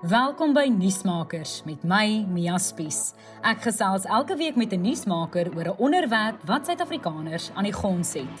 Welkom 0.00 0.54
by 0.56 0.62
Nuusmakers 0.72 1.58
met 1.68 1.82
my 1.84 2.24
Mia 2.24 2.54
Spies. 2.56 3.10
Ek 3.44 3.66
gesels 3.66 4.06
elke 4.08 4.32
week 4.40 4.56
met 4.56 4.72
'n 4.72 4.80
nuusmaker 4.80 5.52
oor 5.52 5.68
'n 5.68 5.76
onderwerp 5.76 6.40
wat 6.48 6.64
Suid-Afrikaners 6.64 7.50
aan 7.54 7.64
die 7.64 7.72
gons 7.72 8.12
het. 8.14 8.36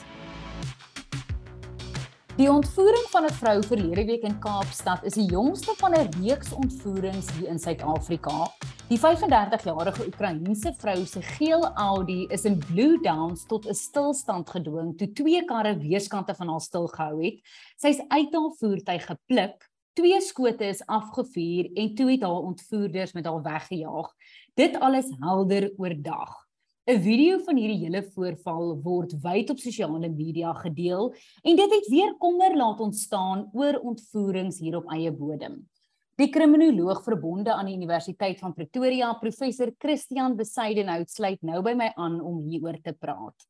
Die 2.36 2.48
ontvoering 2.50 3.06
van 3.12 3.24
'n 3.24 3.32
vrou 3.32 3.62
verlede 3.62 4.04
week 4.04 4.22
in 4.22 4.38
Kaapstad 4.38 5.04
is 5.04 5.12
die 5.12 5.28
jongste 5.28 5.74
van 5.76 5.92
'n 5.92 6.08
reeks 6.20 6.52
ontvoerings 6.52 7.30
hier 7.36 7.48
in 7.48 7.58
Suid-Afrika. 7.58 8.48
Die 8.88 8.98
35-jarige 8.98 10.06
Oekraïense 10.06 10.74
vrou 10.78 11.04
se 11.06 11.22
geel 11.22 11.74
Audi 11.74 12.26
is 12.28 12.44
in 12.44 12.58
Blue 12.58 12.98
Downs 13.02 13.44
tot 13.46 13.66
'n 13.66 13.74
stilstand 13.74 14.50
gedwing 14.50 14.96
toe 14.96 15.12
twee 15.12 15.44
karre 15.44 15.76
weerskante 15.76 16.34
van 16.34 16.48
haar 16.48 16.60
stilgehou 16.60 17.24
het. 17.24 17.40
Sy 17.76 17.88
is 17.88 18.08
uit 18.08 18.34
haar 18.34 18.50
voertuig 18.58 19.06
gepluk 19.06 19.69
Twee 19.92 20.20
skote 20.22 20.68
is 20.70 20.84
afgevuur 20.86 21.72
en 21.74 21.94
toe 21.94 22.10
het 22.10 22.22
haar 22.22 22.44
ontvoerders 22.46 23.12
met 23.12 23.26
haar 23.26 23.42
weggejaag. 23.42 24.12
Dit 24.54 24.78
alles 24.78 25.10
helder 25.18 25.72
oordag. 25.76 26.46
'n 26.86 27.02
Video 27.02 27.38
van 27.38 27.56
hierdie 27.56 27.82
hele 27.84 28.02
voorval 28.02 28.78
word 28.82 29.12
wyd 29.22 29.50
op 29.50 29.58
sosiale 29.58 30.08
media 30.08 30.52
gedeel 30.52 31.14
en 31.42 31.56
dit 31.56 31.74
het 31.74 31.88
weer 31.88 32.14
kommer 32.18 32.56
laat 32.56 32.80
ontstaan 32.80 33.50
oor 33.52 33.82
ontvoerings 33.82 34.58
hier 34.58 34.76
op 34.76 34.90
eie 34.90 35.12
bodem. 35.12 35.68
Die 36.14 36.30
kriminoloog 36.30 37.02
verbonde 37.02 37.52
aan 37.52 37.66
die 37.66 37.76
Universiteit 37.76 38.38
van 38.38 38.54
Pretoria, 38.54 39.12
professor 39.12 39.74
Christian 39.78 40.36
Besuidenhout 40.36 41.10
sluit 41.10 41.42
nou 41.42 41.62
by 41.62 41.74
my 41.74 41.92
aan 41.96 42.20
om 42.20 42.42
hieroor 42.46 42.78
te 42.82 42.92
praat. 42.92 43.49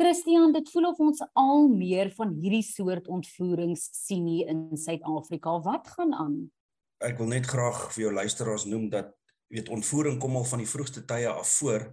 Christian, 0.00 0.52
dit 0.52 0.70
voel 0.72 0.88
of 0.88 1.00
ons 1.04 1.20
al 1.36 1.66
meer 1.68 2.10
van 2.16 2.32
hierdie 2.40 2.64
soort 2.64 3.08
ontvoerings 3.12 3.88
sien 3.92 4.24
hier 4.26 4.48
in 4.48 4.70
Suid-Afrika. 4.78 5.58
Wat 5.64 5.90
gaan 5.96 6.14
aan? 6.16 6.38
Ek 7.02 7.18
wil 7.20 7.28
net 7.34 7.46
graag 7.50 7.90
vir 7.92 8.06
jou 8.06 8.12
luisteraars 8.14 8.64
noem 8.70 8.88
dat 8.92 9.12
weet 9.52 9.68
ontvoering 9.68 10.16
kom 10.22 10.38
al 10.38 10.48
van 10.48 10.62
die 10.62 10.70
vroegste 10.70 11.04
tye 11.04 11.28
af 11.28 11.58
voor. 11.58 11.90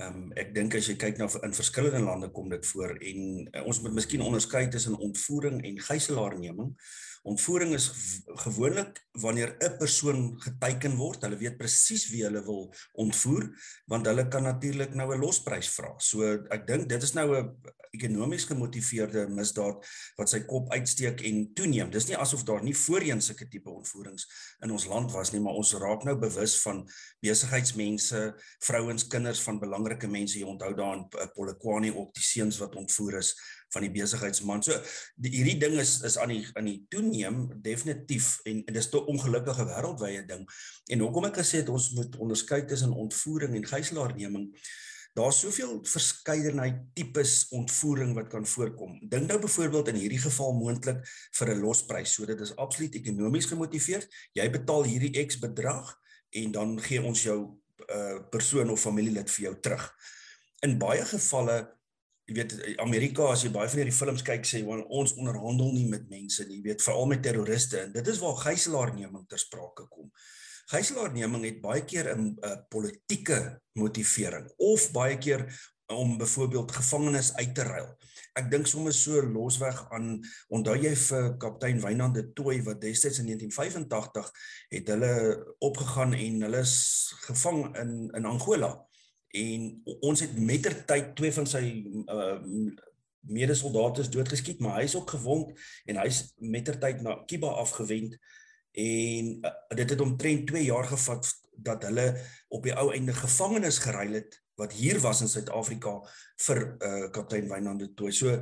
Ehm 0.00 0.16
um, 0.16 0.26
ek 0.38 0.52
dink 0.54 0.74
as 0.76 0.86
jy 0.88 0.94
kyk 1.00 1.18
na 1.18 1.26
in 1.44 1.56
verskillende 1.56 2.00
lande 2.04 2.28
kom 2.32 2.48
dit 2.52 2.66
voor 2.72 2.94
en 2.94 3.22
uh, 3.50 3.64
ons 3.66 3.80
moet 3.84 3.96
miskien 3.96 4.22
onderskei 4.24 4.68
tussen 4.68 4.96
ontvoering 4.96 5.62
en 5.64 5.80
gijslaarneming. 5.88 6.74
Ontvoering 7.22 7.74
is 7.76 7.90
gewoonlik 8.46 9.00
wanneer 9.20 9.56
'n 9.58 9.76
persoon 9.78 10.40
geteken 10.40 10.96
word, 10.96 11.22
hulle 11.22 11.36
weet 11.36 11.58
presies 11.58 12.08
wie 12.08 12.22
hulle 12.24 12.42
wil 12.44 12.74
ontvoer, 12.92 13.50
want 13.86 14.06
hulle 14.06 14.28
kan 14.28 14.42
natuurlik 14.42 14.94
nou 14.94 15.12
'n 15.14 15.20
losprys 15.20 15.68
vra. 15.68 15.94
So 15.98 16.24
ek 16.50 16.66
dink 16.66 16.88
dit 16.88 17.02
is 17.02 17.12
nou 17.12 17.36
'n 17.36 17.56
ekonomies 17.90 18.44
gemotiveerde 18.44 19.28
misdaad 19.28 19.86
wat 20.16 20.30
sy 20.30 20.40
kop 20.46 20.70
uitsteek 20.72 21.20
en 21.26 21.52
toeneem. 21.54 21.90
Dis 21.90 22.06
nie 22.08 22.16
asof 22.16 22.44
daar 22.44 22.62
nie 22.62 22.74
voorheen 22.74 23.20
sulke 23.20 23.48
tipe 23.50 23.70
ontvoerings 23.70 24.26
in 24.62 24.70
ons 24.70 24.86
land 24.86 25.12
was 25.12 25.32
nie, 25.32 25.40
maar 25.40 25.58
ons 25.58 25.74
raak 25.74 26.04
nou 26.04 26.16
bewus 26.16 26.56
van 26.62 26.84
besigheidsmense, 27.20 28.34
vrouens, 28.58 29.06
kinders 29.06 29.40
van 29.40 29.58
belangrike 29.58 30.08
mense. 30.08 30.38
Jy 30.38 30.46
onthou 30.46 30.74
daar 30.74 30.96
in 30.96 31.08
Polokwane 31.34 31.94
ook 31.96 32.14
die 32.14 32.22
seuns 32.22 32.58
wat 32.58 32.76
ontvoer 32.76 33.18
is 33.18 33.34
van 33.72 33.86
die 33.86 33.92
besigheidsman. 33.94 34.62
So 34.62 34.76
die, 35.16 35.32
hierdie 35.34 35.58
ding 35.62 35.78
is 35.80 36.00
is 36.06 36.18
aan 36.18 36.34
die 36.34 36.42
aan 36.58 36.68
die 36.70 36.78
toeneem 36.92 37.48
definitief 37.62 38.38
en, 38.44 38.62
en 38.66 38.74
dis 38.74 38.90
'n 38.92 39.06
ongelukkige 39.14 39.66
wêreldwye 39.66 40.26
ding. 40.26 40.46
En 40.90 41.06
hoekom 41.06 41.30
ek 41.30 41.40
gesê 41.42 41.62
het 41.62 41.68
ons 41.68 41.90
moet 41.94 42.16
onderskei 42.16 42.64
tussen 42.66 42.92
ontvoering 42.92 43.54
en 43.54 43.66
gijslaarneming. 43.66 44.50
Daar's 45.14 45.40
soveel 45.40 45.80
verskeidenheid 45.82 46.76
tipes 46.94 47.48
ontvoering 47.50 48.14
wat 48.14 48.28
kan 48.30 48.46
voorkom. 48.46 48.98
Dink 49.10 49.26
nou 49.26 49.40
byvoorbeeld 49.42 49.88
in 49.88 49.98
hierdie 50.04 50.22
geval 50.22 50.52
moontlik 50.54 51.02
vir 51.38 51.54
'n 51.54 51.60
losprys. 51.60 52.14
So 52.14 52.26
dit 52.26 52.40
is 52.40 52.56
absoluut 52.56 52.94
ekonomies 52.94 53.46
gemotiveerd. 53.46 54.06
Jy 54.32 54.50
betaal 54.50 54.84
hierdie 54.84 55.26
X 55.26 55.38
bedrag 55.38 55.98
en 56.30 56.52
dan 56.52 56.80
gee 56.80 57.02
ons 57.02 57.22
jou 57.22 57.58
uh 57.90 58.18
persoon 58.30 58.70
of 58.70 58.80
familielid 58.80 59.30
vir 59.30 59.44
jou 59.44 59.60
terug. 59.60 59.96
In 60.62 60.78
baie 60.78 61.04
gevalle 61.04 61.79
jy 62.30 62.36
weet 62.38 62.52
Amerika 62.82 63.26
as 63.32 63.42
jy 63.42 63.50
baie 63.50 63.68
van 63.70 63.82
hierdie 63.82 63.96
films 63.96 64.22
kyk 64.26 64.44
sê 64.46 64.60
ons 64.62 65.16
onderhandel 65.18 65.72
nie 65.74 65.88
met 65.90 66.06
mense 66.12 66.44
nie, 66.46 66.60
jy 66.60 66.68
weet 66.68 66.84
veral 66.84 67.08
met 67.10 67.24
terroriste 67.24 67.80
en 67.82 67.96
dit 67.96 68.10
is 68.12 68.20
waar 68.22 68.38
gijslaarneming 68.44 69.26
ter 69.26 69.42
sprake 69.42 69.88
kom. 69.90 70.06
Gijslaarneming 70.70 71.48
het 71.48 71.58
baie 71.64 71.82
keer 71.82 72.14
'n 72.14 72.36
uh, 72.46 72.56
politieke 72.70 73.58
motivering 73.74 74.46
of 74.58 74.92
baie 74.94 75.18
keer 75.18 75.48
om 75.90 76.18
byvoorbeeld 76.18 76.72
gevangenes 76.72 77.34
uit 77.34 77.54
te 77.54 77.62
ruil. 77.66 77.90
Ek 78.38 78.50
dink 78.50 78.66
sommer 78.66 78.94
so 78.94 79.22
losweg 79.26 79.90
aan 79.90 80.20
onthou 80.54 80.76
jy 80.78 80.94
vir 80.94 81.36
kaptein 81.42 81.80
Wynand 81.82 82.14
de 82.14 82.32
Tooi 82.32 82.62
wat 82.62 82.80
destyds 82.80 83.18
in 83.18 83.26
1985 83.26 84.30
het 84.70 84.88
hulle 84.88 85.14
opgegaan 85.58 86.14
en 86.14 86.42
hulle 86.46 86.62
is 86.62 86.76
gevang 87.26 87.76
in 87.76 88.10
in 88.14 88.24
Angola 88.24 88.70
en 89.30 89.82
ons 90.00 90.20
het 90.20 90.38
mettertyd 90.38 91.14
twee 91.18 91.32
van 91.32 91.46
sy 91.46 91.62
uh, 92.10 92.38
medesoldate 93.30 94.08
doodgeskiet 94.10 94.60
maar 94.60 94.80
hy 94.80 94.88
is 94.88 94.96
ook 94.98 95.14
gewond 95.16 95.52
en 95.86 96.00
hy's 96.02 96.22
mettertyd 96.38 97.02
na 97.04 97.20
Kiba 97.30 97.52
afgewend 97.62 98.16
en 98.72 99.32
uh, 99.44 99.54
dit 99.76 99.90
het 99.94 100.00
omtrent 100.00 100.46
2 100.50 100.64
jaar 100.64 100.88
gevat 100.90 101.30
dat 101.60 101.82
hulle 101.86 102.14
op 102.48 102.64
die 102.64 102.74
ou 102.74 102.90
einde 102.94 103.14
gevangenes 103.14 103.78
geruil 103.84 104.18
het 104.18 104.40
wat 104.60 104.72
hier 104.76 105.00
was 105.00 105.22
in 105.24 105.30
Suid-Afrika 105.30 105.94
vir 106.46 106.60
uh, 106.84 107.06
kaptein 107.14 107.48
Wynand 107.48 107.80
de 107.80 107.88
Tooi. 107.96 108.12
So 108.12 108.36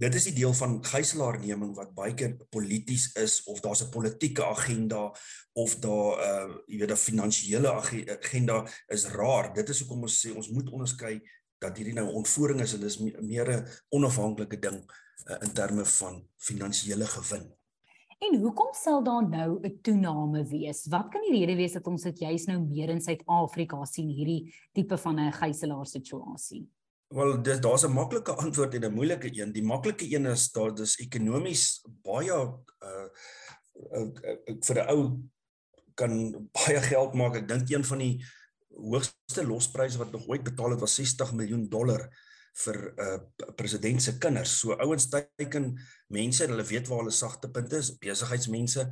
dit 0.00 0.14
is 0.14 0.26
die 0.30 0.36
deel 0.38 0.54
van 0.56 0.78
gijslaarneming 0.84 1.74
wat 1.76 1.92
baie 1.94 2.14
keer 2.16 2.36
polities 2.54 3.10
is 3.20 3.42
of 3.44 3.60
daar's 3.60 3.82
'n 3.84 3.92
politieke 3.92 4.44
agenda 4.44 5.12
of 5.52 5.76
daar 5.84 6.10
uh 6.28 6.54
jy 6.66 6.78
weet 6.78 6.90
'n 6.90 7.06
finansiële 7.08 7.72
agenda 7.72 8.66
is 8.88 9.04
raar. 9.06 9.52
Dit 9.54 9.68
is 9.68 9.80
hoekom 9.80 10.02
ons 10.02 10.26
sê 10.26 10.34
ons 10.36 10.50
moet 10.50 10.70
onderskei 10.70 11.20
dat 11.58 11.76
hierdie 11.76 11.94
nou 11.94 12.08
ontvoering 12.12 12.60
is 12.60 12.74
en 12.74 12.80
dis 12.80 12.98
meer 13.20 13.48
'n 13.52 13.66
onafhanklike 13.88 14.58
ding 14.58 14.80
uh, 15.28 15.36
in 15.40 15.52
terme 15.52 15.84
van 15.84 16.26
finansiële 16.36 17.06
gewin. 17.06 17.52
En 18.20 18.40
hoekom 18.40 18.72
sal 18.72 19.02
daar 19.02 19.28
nou 19.28 19.60
'n 19.62 19.78
toename 19.82 20.44
wees? 20.44 20.86
Wat 20.86 21.08
kan 21.08 21.20
die 21.20 21.38
rede 21.38 21.56
wees 21.56 21.72
dat 21.72 21.86
ons 21.86 22.02
dit 22.02 22.18
juis 22.18 22.44
nou 22.46 22.60
meer 22.60 22.88
in 22.88 23.00
Suid-Afrika 23.00 23.84
sien 23.84 24.08
hierdie 24.08 24.54
tipe 24.72 24.98
van 24.98 25.20
'n 25.20 25.32
gijslaar 25.32 25.86
situasie? 25.86 26.68
Wel 27.10 27.42
dis 27.42 27.58
daar's 27.60 27.82
'n 27.84 27.90
maklike 27.92 28.32
antwoord 28.32 28.74
en 28.74 28.84
'n 28.84 28.94
moeilike 28.94 29.30
een. 29.34 29.52
Die 29.52 29.62
maklike 29.62 30.06
een 30.14 30.26
is 30.26 30.52
daar 30.52 30.74
dis 30.74 30.96
ekonomies 30.96 31.82
baie 32.02 32.30
uh, 32.30 33.08
uh, 33.92 34.08
uh 34.22 34.56
vir 34.66 34.76
'n 34.78 34.88
ou 34.88 35.00
kan 35.94 36.12
baie 36.52 36.80
geld 36.80 37.14
maak. 37.14 37.34
Ek 37.34 37.48
dink 37.48 37.70
een 37.70 37.84
van 37.84 37.98
die 37.98 38.24
hoogste 38.68 39.46
lospryse 39.46 39.98
wat 39.98 40.12
nog 40.12 40.28
ooit 40.28 40.42
betaal 40.42 40.70
het 40.70 40.80
was 40.80 40.94
60 40.94 41.32
miljoen 41.32 41.68
dollar 41.68 42.06
vir 42.64 42.78
uh, 42.98 43.18
president 43.56 44.02
se 44.02 44.18
kinders. 44.18 44.58
So 44.60 44.76
ouens 44.78 45.08
teiken 45.08 45.78
mense 46.08 46.44
en 46.44 46.50
hulle 46.50 46.66
weet 46.66 46.88
waar 46.88 47.04
hulle 47.04 47.14
sagte 47.14 47.50
punte 47.50 47.76
is, 47.76 47.92
besigheidsmense. 47.98 48.86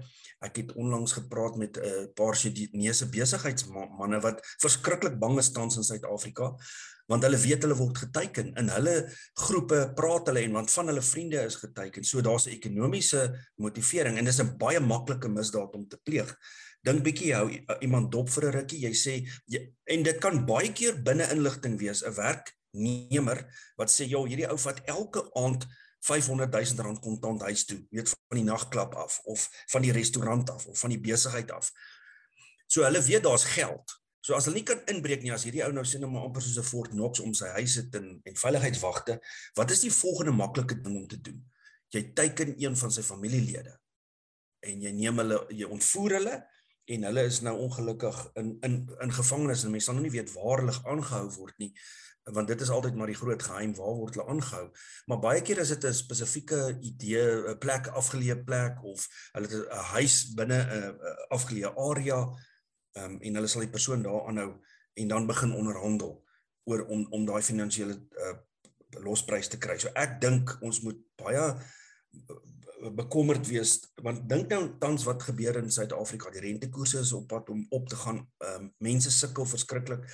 Ek 0.44 0.60
het 0.62 0.74
onlangs 0.78 1.12
gepraat 1.19 1.56
met 1.56 1.76
'n 1.76 1.84
uh, 1.84 2.06
paar 2.14 2.36
Chinese 2.36 3.08
besigheidsmanne 3.08 4.20
wat 4.20 4.44
verskriklik 4.60 5.19
bang 5.19 5.38
is 5.38 5.52
tans 5.52 5.76
in 5.76 5.84
Suid-Afrika 5.84 6.54
want 7.08 7.24
hulle 7.24 7.41
weet 7.41 7.64
hulle 7.64 7.76
word 7.78 7.98
geteiken 8.02 8.52
in 8.60 8.69
hulle 8.69 8.94
groepe 9.46 9.80
praat 9.96 10.28
hulle 10.28 10.44
en 10.44 10.58
want 10.58 10.72
van 10.75 10.90
hulle 10.92 11.02
vriende 11.02 11.40
is 11.40 11.56
geteiken. 11.56 12.04
So 12.04 12.20
daar's 12.20 12.46
'n 12.46 12.56
ekonomiese 12.58 13.22
motivering 13.56 14.19
en 14.19 14.25
dis 14.25 14.40
'n 14.40 14.56
baie 14.58 14.80
maklike 14.80 15.28
misdaad 15.28 15.75
om 15.75 15.88
te 15.88 15.98
pleeg. 16.04 16.36
Dink 16.82 17.02
bietjie 17.02 17.34
hou 17.34 17.48
iemand 17.80 18.12
dop 18.12 18.28
vir 18.30 18.44
'n 18.44 18.52
rukkie, 18.52 18.80
jy 18.80 18.92
sê 18.92 19.14
jy, 19.46 19.72
en 19.86 20.02
dit 20.02 20.19
kan 20.20 20.46
baie 20.46 20.72
keer 20.72 21.02
binne 21.02 21.30
inligting 21.32 21.78
wees, 21.78 22.04
'n 22.04 22.14
werk 22.14 22.52
nemer 22.78 23.44
wat 23.76 23.92
sê 23.92 24.06
joh 24.08 24.26
hierdie 24.26 24.48
ou 24.48 24.58
vat 24.64 24.80
elke 24.86 25.24
aand 25.38 25.66
500 26.00 26.50
000 26.50 26.84
rand 26.86 27.00
kontant 27.02 27.42
huis 27.42 27.64
toe 27.66 27.78
weet 27.90 28.10
van 28.10 28.38
die 28.38 28.46
nagklap 28.46 28.94
af 28.94 29.18
of 29.24 29.48
van 29.72 29.82
die 29.82 29.92
restaurant 29.92 30.50
af 30.50 30.66
of 30.66 30.78
van 30.78 30.94
die 30.94 31.00
besigheid 31.00 31.50
af. 31.50 31.72
So 32.66 32.84
hulle 32.86 33.02
weet 33.02 33.25
daar's 33.26 33.44
geld. 33.44 33.96
So 34.20 34.36
as 34.36 34.46
hulle 34.46 34.60
nie 34.60 34.66
kan 34.69 34.80
inbreek 34.92 35.22
nie 35.25 35.32
as 35.34 35.46
hierdie 35.46 35.64
ou 35.66 35.72
nou 35.75 35.84
sê 35.88 36.00
nou 36.00 36.10
maar 36.12 36.28
amper 36.28 36.44
soos 36.44 36.58
'n 36.58 36.70
Fort 36.70 36.90
Knox 36.94 37.20
om 37.20 37.34
sy 37.34 37.50
huis 37.58 37.75
het 37.80 37.94
en 37.94 38.20
en 38.25 38.36
veiligheidswagte 38.36 39.19
wat 39.54 39.70
is 39.70 39.81
die 39.81 39.92
volgende 39.92 40.32
maklike 40.32 40.81
ding 40.82 40.96
om 40.96 41.08
te 41.08 41.20
doen? 41.20 41.42
Jy 41.90 42.12
teiken 42.14 42.54
een 42.58 42.76
van 42.76 42.90
sy 42.90 43.02
familielede 43.02 43.78
en 44.60 44.82
jy 44.82 44.92
neem 44.92 45.19
hulle 45.19 45.46
jy 45.50 45.66
ontvoer 45.66 46.19
hulle 46.19 46.36
en 46.88 47.02
hulle 47.04 47.24
is 47.28 47.40
nou 47.40 47.56
ongelukkig 47.66 48.19
in 48.40 48.58
in 48.62 48.76
in 49.00 49.12
gevangenis. 49.12 49.64
En 49.64 49.70
mense 49.70 49.86
sal 49.86 49.94
nou 49.94 50.04
nie 50.04 50.14
weet 50.14 50.32
waar 50.32 50.62
hulle 50.62 50.76
aangehou 50.84 51.31
word 51.36 51.58
nie 51.58 51.72
want 52.32 52.48
dit 52.48 52.60
is 52.60 52.70
altyd 52.70 52.94
maar 52.94 53.06
die 53.10 53.16
groot 53.19 53.42
geheim 53.42 53.75
waar 53.76 53.94
word 54.00 54.14
hulle 54.14 54.28
aangehou. 54.28 54.66
Maar 55.06 55.20
baie 55.22 55.42
keer 55.42 55.58
is 55.58 55.69
dit 55.69 55.84
'n 55.84 55.94
spesifieke 55.94 56.78
idee 56.80 57.52
'n 57.52 57.58
plek 57.58 57.86
afgeleë 57.86 58.44
plek 58.44 58.82
of 58.84 59.08
hulle 59.32 59.46
het 59.46 59.54
'n 59.54 59.84
huis 59.94 60.34
binne 60.34 60.60
'n 60.60 60.98
afgeleë 61.28 61.72
area 61.76 62.20
um, 62.92 63.19
en 63.20 63.34
hulle 63.34 63.46
sal 63.46 63.60
die 63.60 63.70
persoon 63.70 64.02
daar 64.02 64.26
aanhou 64.26 64.52
en 64.94 65.08
dan 65.08 65.26
begin 65.26 65.54
onderhandel 65.54 66.25
oor 66.64 66.84
om 66.86 67.06
om 67.10 67.26
daai 67.26 67.42
finansiële 67.42 67.94
uh, 67.94 68.36
losprys 69.04 69.48
te 69.48 69.58
kry. 69.58 69.78
So 69.78 69.88
ek 69.94 70.20
dink 70.20 70.56
ons 70.60 70.81
moet 70.81 70.98
baie 71.16 71.44
bekommerd 72.94 73.46
wees 73.50 73.78
want 74.04 74.22
dink 74.30 74.52
nou 74.52 74.62
tans 74.80 75.04
wat 75.08 75.25
gebeur 75.26 75.58
in 75.60 75.70
Suid-Afrika. 75.72 76.30
Die 76.30 76.44
rentekoerse 76.44 77.02
is 77.02 77.12
op 77.16 77.28
pad 77.30 77.50
om 77.50 77.64
op 77.75 77.88
te 77.90 77.98
gaan. 77.98 78.22
Um, 78.44 78.70
mense 78.84 79.10
sukkel 79.10 79.46
verskriklik. 79.48 80.06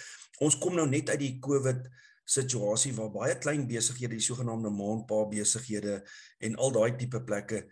Ons 0.45 0.57
kom 0.59 0.77
nou 0.79 0.87
net 0.89 1.13
uit 1.13 1.21
die 1.21 1.37
covid 1.45 1.89
situasie 2.25 2.95
waar 2.97 3.13
baie 3.13 3.37
klein 3.39 3.67
besighede 3.69 4.17
die 4.17 4.25
sogenaamde 4.25 4.73
maandpa 4.73 5.27
besighede 5.29 6.01
en 6.41 6.57
al 6.57 6.73
daai 6.73 6.97
tipe 6.97 7.21
plekke 7.25 7.67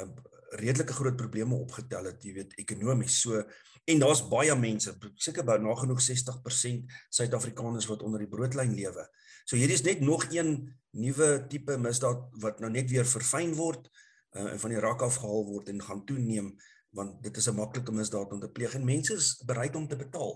um, 0.00 0.14
redelike 0.60 0.96
groot 0.96 1.18
probleme 1.20 1.58
opgetel 1.60 2.08
het 2.08 2.24
jy 2.24 2.34
weet 2.40 2.56
ekonomies. 2.62 3.20
So 3.22 3.44
en 3.90 4.02
daar's 4.02 4.22
baie 4.30 4.54
mense 4.56 4.94
seker 5.20 5.44
by 5.44 5.58
nagenoeg 5.60 6.00
60% 6.04 6.96
Suid-Afrikaners 7.12 7.88
wat 7.90 8.04
onder 8.06 8.22
die 8.24 8.30
broodlyn 8.30 8.72
lewe. 8.76 9.04
So 9.44 9.58
hierdie 9.60 9.76
is 9.76 9.84
net 9.84 10.00
nog 10.00 10.30
een 10.32 10.70
nuwe 10.96 11.44
tipe 11.50 11.76
misdaad 11.78 12.30
wat 12.42 12.60
nou 12.64 12.70
net 12.72 12.88
weer 12.90 13.08
verfyn 13.08 13.52
word 13.58 13.90
uh, 14.36 14.56
van 14.62 14.74
die 14.74 14.82
rak 14.82 15.02
afgehaal 15.02 15.46
word 15.46 15.68
en 15.68 15.82
gaan 15.82 16.04
toeneem 16.06 16.54
want 16.96 17.22
dit 17.22 17.36
is 17.36 17.48
'n 17.48 17.54
maklike 17.54 17.92
misdaad 17.92 18.32
om 18.32 18.40
te 18.40 18.50
pleeg 18.50 18.74
en 18.74 18.84
mense 18.84 19.14
is 19.14 19.42
bereid 19.46 19.76
om 19.76 19.86
te 19.88 19.96
betaal 19.96 20.34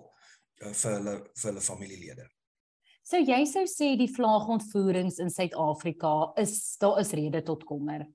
uh, 0.63 0.73
vir 0.73 0.93
hulle 0.99 1.15
vir 1.35 1.51
hulle 1.51 1.61
familielede. 1.61 2.29
So 3.05 3.21
jy 3.21 3.45
sou 3.45 3.67
sê 3.69 3.97
die 4.01 4.09
vlaagontvoerings 4.09 5.19
in 5.21 5.31
Suid-Afrika 5.31 6.33
is 6.41 6.77
daar 6.81 7.01
is 7.01 7.13
rede 7.13 7.43
tot 7.43 7.65
kommer. 7.65 8.07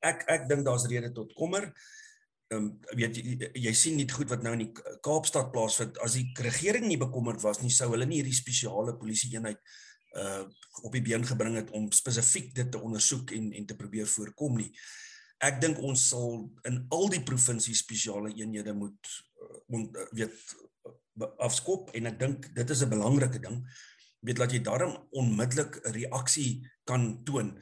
Ek 0.00 0.24
ek 0.28 0.48
dink 0.48 0.64
daar's 0.64 0.86
rede 0.88 1.12
tot 1.12 1.34
kommer. 1.34 1.72
Ehm 2.52 2.64
um, 2.64 2.80
weet 2.96 3.16
jy 3.16 3.50
jy 3.66 3.72
sien 3.72 3.96
nie 3.96 4.08
goed 4.08 4.30
wat 4.30 4.42
nou 4.42 4.52
in 4.52 4.66
die 4.66 4.72
Kaapstad 5.04 5.50
plaasvind 5.52 5.98
as 6.04 6.16
die 6.16 6.26
regering 6.40 6.86
nie 6.88 7.00
bekommerd 7.00 7.42
was 7.42 7.60
nie 7.62 7.72
sou 7.72 7.90
hulle 7.92 8.06
nie 8.06 8.22
hierdie 8.22 8.36
spesiale 8.36 8.96
polisie 8.96 9.34
eenheid 9.34 9.60
uh 10.14 10.44
op 10.82 10.92
die 10.92 11.02
been 11.06 11.22
gebring 11.22 11.54
het 11.54 11.70
om 11.70 11.84
spesifiek 11.94 12.48
dit 12.54 12.70
te 12.70 12.80
ondersoek 12.82 13.30
en 13.30 13.52
en 13.52 13.66
te 13.66 13.76
probeer 13.78 14.06
voorkom 14.10 14.56
nie. 14.58 14.72
Ek 15.38 15.60
dink 15.62 15.78
ons 15.78 16.08
sal 16.08 16.48
in 16.66 16.80
al 16.94 17.06
die 17.12 17.22
provinsies 17.22 17.84
spesiale 17.84 18.32
eenhede 18.34 18.74
moet 18.74 19.10
uh, 19.38 19.60
on, 19.76 19.86
uh, 19.94 20.06
weet 20.18 20.56
afskop 21.46 21.92
en 21.94 22.10
ek 22.10 22.18
dink 22.18 22.48
dit 22.56 22.70
is 22.74 22.82
'n 22.82 22.90
belangrike 22.90 23.38
ding. 23.38 23.62
Weet 24.26 24.38
laat 24.38 24.52
jy 24.52 24.62
daarom 24.66 24.96
onmiddellik 25.10 25.78
'n 25.84 25.94
reaksie 25.94 26.66
kan 26.84 27.22
toon. 27.24 27.54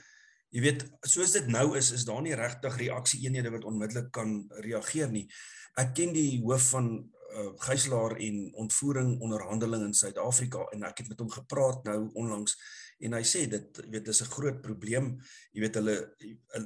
Jy 0.51 0.61
weet 0.61 0.85
soos 1.05 1.33
dit 1.33 1.47
nou 1.49 1.77
is 1.77 1.91
is 1.93 2.05
daar 2.05 2.23
nie 2.23 2.35
regtig 2.35 2.77
reaksie 2.77 3.25
eenhede 3.25 3.51
wat 3.51 3.65
onmiddellik 3.65 4.11
kan 4.13 4.47
reageer 4.65 5.11
nie. 5.11 5.29
Ek 5.77 5.95
ken 5.95 6.13
die 6.13 6.41
hoof 6.41 6.71
van 6.77 7.11
uh, 7.32 7.52
gijslaar 7.67 8.17
en 8.17 8.38
ontvoering 8.55 9.20
onderhandeling 9.20 9.84
in 9.84 9.94
Suid-Afrika 9.94 10.67
en 10.73 10.82
ek 10.88 10.99
het 11.02 11.08
met 11.08 11.19
hom 11.19 11.31
gepraat 11.31 11.84
nou 11.84 12.11
onlangs 12.14 12.56
en 13.02 13.17
hy 13.17 13.23
sê 13.26 13.43
dit 13.50 13.81
weet 13.90 14.05
dis 14.06 14.23
'n 14.23 14.31
groot 14.31 14.61
probleem. 14.62 15.06
Jy 15.52 15.61
weet 15.61 15.75
hulle 15.75 15.96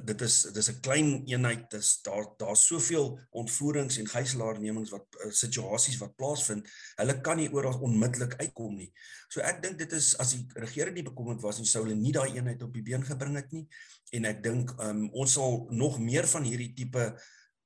dit 0.05 0.21
is 0.21 0.35
dis 0.53 0.69
'n 0.69 0.79
klein 0.81 1.09
eenheid 1.25 1.69
dis 1.71 2.01
daar 2.01 2.25
daar's 2.37 2.65
soveel 2.67 3.19
ontvoerings 3.31 3.97
en 3.97 4.07
gijslaarnemings 4.07 4.91
wat 4.91 5.05
uh, 5.25 5.31
situasies 5.31 5.97
wat 5.97 6.15
plaasvind. 6.15 6.67
Hulle 6.95 7.21
kan 7.21 7.37
nie 7.37 7.49
oral 7.51 7.79
onmiddellik 7.79 8.35
uitkom 8.35 8.75
nie. 8.75 8.91
So 9.29 9.41
ek 9.41 9.61
dink 9.63 9.77
dit 9.77 9.91
is 9.91 10.17
as 10.17 10.35
die 10.35 10.45
regering 10.55 10.95
nie 10.95 11.09
bekommerd 11.09 11.41
was 11.41 11.57
nie 11.57 11.65
sou 11.65 11.83
hulle 11.83 11.95
nie 11.95 12.13
daai 12.13 12.35
eenheid 12.35 12.61
op 12.61 12.73
die 12.73 12.83
been 12.83 13.03
gebring 13.03 13.35
het 13.35 13.51
nie. 13.51 13.67
En 14.11 14.25
ek 14.25 14.43
dink 14.43 14.71
um, 14.79 15.09
ons 15.13 15.33
sal 15.33 15.67
nog 15.71 15.99
meer 15.99 16.27
van 16.27 16.43
hierdie 16.43 16.73
tipe 16.73 17.17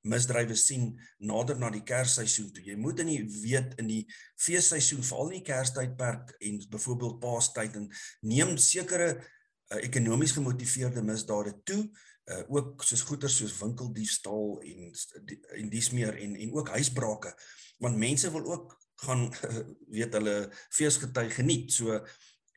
misdrywe 0.08 0.56
sien 0.58 0.88
nader 1.22 1.58
na 1.60 1.70
die 1.72 1.84
Kersseisoen 1.86 2.50
toe. 2.54 2.64
Jy 2.66 2.76
moet 2.80 3.02
in 3.04 3.10
die 3.12 3.20
weet 3.42 3.76
in 3.80 3.90
die 3.90 4.02
feesseisoen, 4.40 5.04
veral 5.06 5.30
in 5.30 5.40
die 5.40 5.46
Kerstydperk 5.46 6.34
en 6.40 6.60
byvoorbeeld 6.72 7.20
Paastyd 7.22 7.78
en 7.78 7.88
neem 8.26 8.56
sekere 8.60 9.12
uh, 9.14 9.78
ekonomies 9.82 10.34
gemotiveerde 10.36 11.04
misdade 11.06 11.54
toe, 11.68 11.84
uh, 12.30 12.42
ook 12.48 12.82
soos 12.86 13.04
goeder 13.06 13.30
soos 13.30 13.54
winkeldiefstal 13.60 14.58
en 14.66 14.90
en 15.58 15.70
dis 15.72 15.90
meer 15.94 16.18
en 16.18 16.36
en 16.36 16.56
ook 16.58 16.74
huisbrake, 16.74 17.34
want 17.82 17.98
mense 17.98 18.30
wil 18.34 18.50
ook 18.56 18.76
gaan 19.06 19.28
weet 19.96 20.18
hulle 20.18 20.36
feesgety 20.70 21.28
geniet. 21.30 21.72
So 21.74 22.00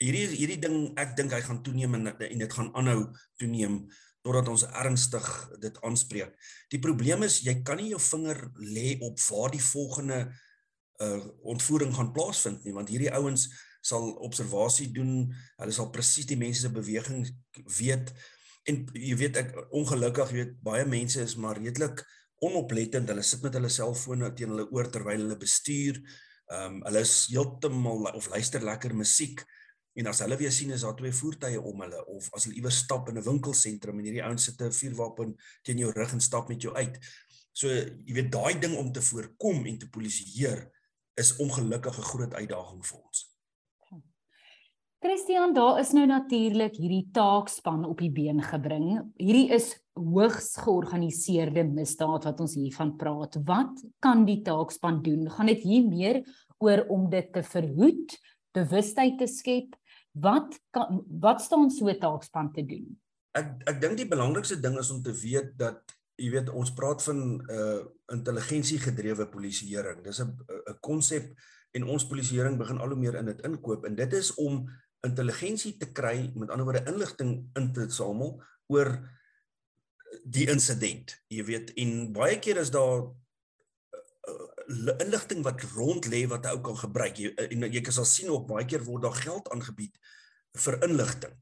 hierdie 0.02 0.28
hierdie 0.34 0.60
ding 0.62 0.80
ek 1.00 1.16
dink 1.18 1.34
hy 1.34 1.42
gaan 1.46 1.62
toeneem 1.64 1.96
en, 2.00 2.12
en 2.12 2.42
dit 2.44 2.58
gaan 2.58 2.74
aanhou 2.76 3.00
toeneem 3.40 3.86
totdat 4.26 4.50
ons 4.50 4.66
ernstig 4.82 5.28
dit 5.62 5.78
aanspreek. 5.86 6.34
Die 6.74 6.82
probleem 6.82 7.24
is 7.28 7.44
jy 7.46 7.60
kan 7.68 7.78
nie 7.78 7.92
jou 7.92 8.02
vinger 8.02 8.42
lê 8.58 8.96
op 9.06 9.22
waar 9.30 9.54
die 9.54 9.64
volgende 9.64 10.26
uh 11.04 11.24
ontvoering 11.52 11.92
gaan 11.92 12.14
plaasvind 12.16 12.64
nie 12.64 12.72
want 12.72 12.88
hierdie 12.88 13.12
ouens 13.12 13.50
sal 13.86 14.14
observasie 14.26 14.88
doen. 14.96 15.28
Hulle 15.60 15.76
sal 15.76 15.92
presies 15.94 16.28
die 16.30 16.40
mense 16.40 16.64
se 16.64 16.72
beweging 16.74 17.26
weet 17.78 18.14
en 18.66 18.86
jy 18.98 19.18
weet 19.20 19.42
ek 19.44 19.52
ongelukkig 19.78 20.32
jy 20.32 20.40
weet 20.40 20.56
baie 20.66 20.86
mense 20.90 21.22
is 21.22 21.36
maar 21.38 21.60
redelik 21.60 22.02
onoplettend. 22.46 23.12
Hulle 23.12 23.26
sit 23.26 23.44
met 23.46 23.58
hulle 23.60 23.70
selfone 23.70 24.32
teen 24.38 24.56
hulle 24.56 24.66
oor 24.74 24.90
terwyl 24.92 25.22
hulle 25.22 25.38
bestuur. 25.42 26.02
Ehm 26.50 26.80
um, 26.80 26.82
hulle 26.88 27.04
is 27.06 27.14
heeltemal 27.34 28.10
of 28.14 28.32
luister 28.34 28.64
lekker 28.64 28.96
musiek. 28.96 29.44
En 29.96 30.10
as 30.12 30.20
hulle 30.20 30.38
weer 30.38 30.52
sien 30.52 30.74
is 30.76 30.84
daar 30.84 30.96
twee 30.96 31.14
voertuie 31.16 31.62
om 31.62 31.82
hulle 31.86 32.02
of 32.12 32.28
as 32.36 32.48
hulle 32.48 32.58
iewers 32.60 32.82
stap 32.84 33.10
in 33.10 33.18
'n 33.18 33.24
winkelsentrum 33.24 34.00
en 34.00 34.06
hierdie 34.06 34.24
ouens 34.24 34.44
sit 34.44 34.62
'n 34.62 34.72
vuurwapen 34.72 35.36
teen 35.64 35.78
jou 35.78 35.92
rug 35.92 36.14
en 36.14 36.22
stap 36.22 36.50
met 36.50 36.62
jou 36.62 36.74
uit. 36.76 37.00
So 37.54 37.68
jy 37.70 38.14
weet 38.14 38.32
daai 38.32 38.60
ding 38.60 38.76
om 38.78 38.92
te 38.92 39.02
voorkom 39.02 39.66
en 39.66 39.78
te 39.78 39.90
polisieer 39.90 40.70
is 41.16 41.36
ongelukkig 41.38 41.98
'n 41.98 42.10
groot 42.12 42.34
uitdaging 42.34 42.86
vir 42.86 43.00
ons. 43.00 43.36
Christian, 45.06 45.54
daar 45.54 45.80
is 45.80 45.92
nou 45.94 46.06
natuurlik 46.10 46.76
hierdie 46.76 47.10
taakspan 47.14 47.84
op 47.86 48.00
die 48.02 48.10
been 48.10 48.42
gebring. 48.42 49.04
Hierdie 49.22 49.52
is 49.54 49.68
hoogs 49.94 50.56
georganiseerde 50.58 51.64
misdaad 51.64 52.26
wat 52.26 52.40
ons 52.40 52.56
hiervan 52.56 52.96
praat. 52.98 53.38
Wat 53.46 53.84
kan 54.00 54.26
die 54.26 54.42
taakspan 54.42 55.04
doen? 55.06 55.30
Gaan 55.30 55.46
dit 55.46 55.62
hier 55.62 55.86
meer 55.86 56.24
oor 56.58 56.86
om 56.90 57.10
dit 57.10 57.28
te 57.34 57.44
verhoed, 57.44 58.18
bewustheid 58.52 59.20
te 59.22 59.28
skep? 59.28 59.78
Wat 60.16 60.60
kan, 60.72 61.04
wat 61.20 61.42
staan 61.42 61.70
so 61.72 61.88
'n 61.88 62.00
taakspan 62.00 62.52
te 62.52 62.66
doen? 62.66 63.00
Ek 63.32 63.68
ek 63.68 63.82
dink 63.82 63.98
die 63.98 64.08
belangrikste 64.08 64.60
ding 64.60 64.78
is 64.80 64.92
om 64.92 65.02
te 65.04 65.12
weet 65.12 65.58
dat 65.58 65.82
jy 66.16 66.30
weet 66.32 66.50
ons 66.50 66.74
praat 66.74 67.04
van 67.04 67.18
'n 67.18 67.52
uh, 67.52 67.84
intelligensie 68.14 68.80
gedrewe 68.80 69.28
polisieering. 69.28 70.04
Dis 70.04 70.22
'n 70.22 70.32
'n 70.72 70.80
konsep 70.80 71.36
en 71.72 71.84
ons 71.84 72.08
polisieering 72.08 72.58
begin 72.58 72.80
al 72.80 72.88
hoe 72.88 73.00
meer 73.00 73.16
in 73.16 73.26
dit 73.26 73.42
inkoop 73.42 73.86
en 73.86 73.96
dit 73.96 74.14
is 74.14 74.34
om 74.34 74.70
intelligensie 75.02 75.78
te 75.78 75.92
kry, 75.92 76.32
met 76.36 76.50
ander 76.50 76.66
woorde 76.66 76.92
inligting 76.92 77.50
in 77.54 77.74
te 77.74 77.90
samel 77.90 78.42
oor 78.68 79.10
die 80.24 80.48
insident. 80.50 81.12
Jy 81.28 81.44
weet 81.44 81.74
en 81.74 82.14
baie 82.14 82.40
keer 82.40 82.58
is 82.58 82.72
daar 82.72 83.04
uh, 83.04 84.55
inligting 84.68 85.44
wat 85.44 85.62
rond 85.76 86.06
lê 86.06 86.28
wat 86.28 86.46
'n 86.46 86.54
ou 86.56 86.62
kan 86.62 86.78
gebruik. 86.78 87.18
Jy 87.18 87.34
en 87.36 87.72
jy 87.72 87.82
kan 87.82 87.94
sal 87.94 88.06
sien 88.06 88.30
ook 88.30 88.48
baie 88.48 88.66
keer 88.66 88.84
word 88.84 89.04
daar 89.04 89.20
geld 89.26 89.50
aangebied 89.50 89.98
vir 90.54 90.84
inligting. 90.84 91.36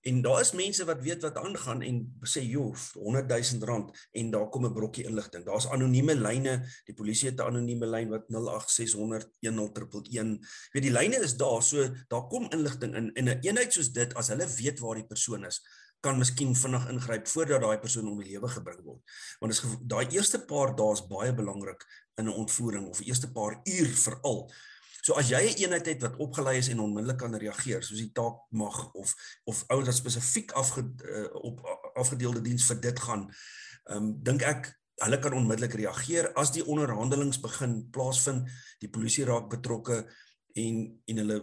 En 0.00 0.22
daar 0.22 0.40
is 0.40 0.52
mense 0.52 0.84
wat 0.84 1.02
weet 1.04 1.22
wat 1.22 1.36
aangaan 1.36 1.82
en 1.82 1.96
sê 2.24 2.40
joh 2.40 2.72
100 2.94 3.28
000 3.28 3.64
rand 3.68 4.08
en 4.12 4.30
daar 4.30 4.48
kom 4.48 4.64
'n 4.64 4.72
brokkie 4.72 5.04
inligting. 5.04 5.44
Daar's 5.44 5.68
anonieme 5.68 6.14
lyne. 6.14 6.66
Die 6.84 6.94
polisie 6.94 7.28
het 7.28 7.38
'n 7.38 7.42
anonieme 7.52 7.86
lyn 7.86 8.08
wat 8.08 8.24
08600 8.28 9.28
1011. 9.40 10.38
Weet 10.72 10.82
die 10.82 10.92
lyne 10.92 11.20
is 11.20 11.36
daar, 11.36 11.62
so 11.62 11.88
daar 12.08 12.26
kom 12.28 12.50
inligting 12.50 12.94
in 12.94 13.14
en 13.14 13.24
'n 13.24 13.28
een 13.28 13.40
eenheid 13.40 13.72
soos 13.72 13.92
dit 13.92 14.14
as 14.14 14.28
hulle 14.28 14.46
weet 14.46 14.78
waar 14.78 14.94
die 14.94 15.06
persoon 15.06 15.44
is, 15.44 15.60
kan 16.00 16.18
miskien 16.18 16.56
vinnig 16.56 16.88
ingryp 16.88 17.28
voordat 17.28 17.60
daai 17.60 17.78
persoon 17.78 18.08
om 18.08 18.20
die 18.22 18.30
lewe 18.32 18.48
gebring 18.48 18.80
word. 18.84 19.02
Want 19.38 19.52
is 19.52 19.62
daai 19.82 20.06
eerste 20.08 20.38
paar 20.38 20.76
dae 20.76 20.92
is 20.92 21.06
baie 21.06 21.34
belangrik 21.34 21.84
in 22.20 22.28
'n 22.28 22.40
ontvoering 22.44 22.86
of 22.88 23.00
die 23.00 23.08
eerste 23.08 23.32
paar 23.32 23.60
uur 23.64 23.88
veral. 24.04 24.44
So 25.02 25.16
as 25.16 25.30
jy 25.32 25.40
'n 25.40 25.58
eenheid 25.64 25.86
het 25.86 26.02
wat 26.02 26.16
opgelei 26.16 26.58
is 26.58 26.68
en 26.68 26.80
onmiddellik 26.80 27.18
kan 27.18 27.34
reageer, 27.34 27.82
soos 27.82 27.98
die 27.98 28.12
taak 28.12 28.36
mag 28.50 28.92
of 28.92 29.14
of 29.44 29.64
ouers 29.68 29.86
wat 29.86 29.96
spesifiek 29.96 30.52
afge, 30.52 30.84
uh, 31.04 31.34
op 31.34 31.60
afgedeelde 31.94 32.42
diens 32.42 32.66
vir 32.66 32.80
dit 32.80 33.00
gaan, 33.00 33.30
ehm 33.88 33.96
um, 33.96 34.22
dink 34.22 34.42
ek 34.42 34.80
hulle 35.00 35.18
kan 35.18 35.32
onmiddellik 35.32 35.74
reageer 35.80 36.32
as 36.36 36.52
die 36.52 36.64
onderhandelings 36.64 37.40
begin 37.40 37.88
plaasvind, 37.90 38.48
die 38.80 38.90
polisie 38.92 39.24
raak 39.24 39.48
betrokke 39.48 40.04
en 40.54 41.02
en 41.06 41.16
hulle 41.16 41.40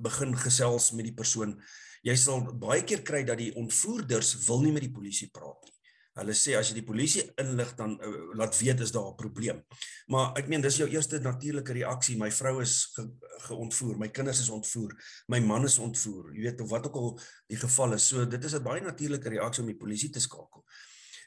begin 0.00 0.36
gesels 0.36 0.92
met 0.92 1.04
die 1.04 1.16
persoon. 1.16 1.56
Jy 2.02 2.16
sal 2.16 2.44
baie 2.56 2.84
keer 2.84 3.02
kry 3.04 3.24
dat 3.24 3.38
die 3.38 3.54
ontvoerders 3.56 4.34
wil 4.46 4.62
nie 4.64 4.72
met 4.72 4.82
die 4.82 4.92
polisie 4.92 5.28
praat 5.32 5.64
nie. 5.64 5.79
Hulle 6.18 6.34
sê 6.34 6.56
as 6.58 6.70
jy 6.70 6.80
die 6.80 6.86
polisie 6.86 7.22
inlig 7.38 7.70
dan 7.78 7.92
uh, 8.02 8.14
laat 8.38 8.56
weet 8.58 8.80
is 8.82 8.90
daar 8.90 9.12
'n 9.12 9.16
probleem. 9.16 9.62
Maar 10.10 10.38
ek 10.38 10.48
meen 10.48 10.60
dis 10.60 10.80
jou 10.80 10.88
eerste 10.90 11.20
natuurlike 11.20 11.72
reaksie. 11.72 12.16
My 12.18 12.30
vrou 12.30 12.60
is 12.62 12.90
ge, 12.96 13.06
geontvoer, 13.46 13.98
my 13.98 14.08
kinders 14.08 14.40
is 14.40 14.50
ontvoer, 14.50 14.90
my 15.28 15.38
man 15.40 15.64
is 15.64 15.78
ontvoer. 15.78 16.34
Jy 16.34 16.42
weet 16.42 16.60
of 16.60 16.70
wat 16.70 16.86
ook 16.86 16.96
al 16.96 17.20
die 17.46 17.56
geval 17.56 17.94
is. 17.94 18.08
So 18.08 18.26
dit 18.26 18.44
is 18.44 18.54
'n 18.54 18.62
baie 18.62 18.80
natuurlike 18.80 19.28
reaksie 19.28 19.62
om 19.62 19.70
die 19.70 19.78
polisie 19.78 20.10
te 20.10 20.20
skakel. 20.20 20.64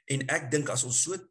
En 0.05 0.27
ek 0.27 0.51
dink 0.51 0.69
as 0.69 0.83
ons 0.83 1.01
so 1.03 1.15
'n 1.15 1.23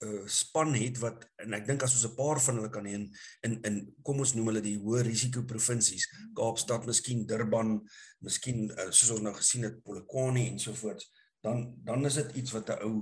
uh, 0.00 0.26
span 0.26 0.74
het 0.74 0.98
wat 0.98 1.28
en 1.36 1.52
ek 1.52 1.66
dink 1.66 1.82
as 1.82 1.94
ons 1.94 2.06
'n 2.08 2.16
paar 2.16 2.40
van 2.40 2.56
hulle 2.56 2.70
kan 2.70 2.86
hê 2.86 2.94
in 2.94 3.12
in 3.42 3.60
in 3.62 3.94
kom 4.02 4.18
ons 4.18 4.34
noem 4.34 4.46
hulle 4.46 4.62
die 4.62 4.78
hoë 4.78 5.02
risiko 5.02 5.42
provinsies 5.42 6.08
Kaapstad, 6.34 6.86
miskien 6.86 7.26
Durban, 7.26 7.80
miskien 8.20 8.70
uh, 8.70 8.90
soos 8.90 9.10
ons 9.10 9.20
nou 9.20 9.34
gesien 9.34 9.64
het 9.64 9.82
Polokwane 9.82 10.48
en 10.48 10.58
so 10.58 10.72
voort 10.74 11.04
dan 11.40 11.74
dan 11.84 12.04
is 12.04 12.14
dit 12.14 12.34
iets 12.42 12.52
wat 12.52 12.68
'n 12.68 12.82
ou 12.86 12.94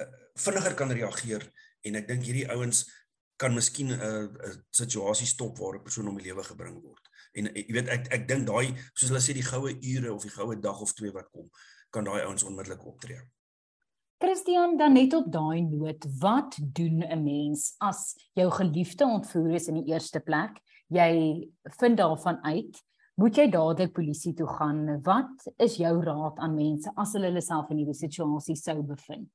uh, 0.00 0.06
vinniger 0.34 0.74
kan 0.74 0.90
reageer 0.90 1.42
en 1.82 1.94
ek 1.94 2.08
dink 2.08 2.22
hierdie 2.24 2.48
ouens 2.50 2.84
kan 3.36 3.54
miskien 3.54 3.90
'n 3.92 4.00
uh, 4.00 4.48
'n 4.48 4.64
situasie 4.70 5.26
stop 5.26 5.58
waar 5.58 5.78
'n 5.78 5.82
persoon 5.82 6.08
om 6.08 6.18
die 6.18 6.26
lewe 6.26 6.44
gebring 6.44 6.82
word. 6.82 7.08
En 7.32 7.50
jy 7.54 7.72
weet 7.72 7.88
ek 7.88 8.12
ek 8.12 8.28
dink 8.28 8.46
daai 8.46 8.74
soos 8.94 9.10
hulle 9.10 9.22
sê 9.22 9.34
die 9.34 9.50
goue 9.52 9.72
ure 9.94 10.14
of 10.14 10.22
die 10.22 10.36
goue 10.36 10.60
dag 10.60 10.80
of 10.80 10.92
twee 10.92 11.12
wat 11.12 11.30
kom, 11.30 11.50
kan 11.90 12.04
daai 12.04 12.22
ouens 12.22 12.42
onmiddellik 12.42 12.86
optree. 12.86 13.22
Christian, 14.22 14.76
dan 14.78 14.94
net 14.94 15.14
op 15.14 15.26
daai 15.32 15.60
noot, 15.60 16.06
wat 16.20 16.56
doen 16.58 17.02
'n 17.02 17.22
mens 17.22 17.74
as 17.78 18.14
jou 18.32 18.50
geliefde 18.50 19.04
ontvoer 19.04 19.54
is 19.54 19.68
in 19.68 19.74
die 19.74 19.92
eerste 19.92 20.20
plek? 20.20 20.60
Jy 20.88 21.50
vind 21.62 21.96
daarvan 21.96 22.38
uit, 22.44 22.82
moet 23.20 23.38
jy 23.38 23.46
dadelik 23.50 23.94
polisie 23.94 24.34
toe 24.34 24.48
gaan? 24.58 24.84
Wat 25.06 25.46
is 25.62 25.78
jou 25.78 25.94
raad 26.02 26.38
aan 26.42 26.54
mense 26.56 26.90
as 26.96 27.14
hulle 27.14 27.30
hulle 27.30 27.42
self 27.44 27.70
in 27.70 27.82
hierdie 27.82 27.98
situasie 27.98 28.56
sou 28.58 28.80
bevind? 28.82 29.30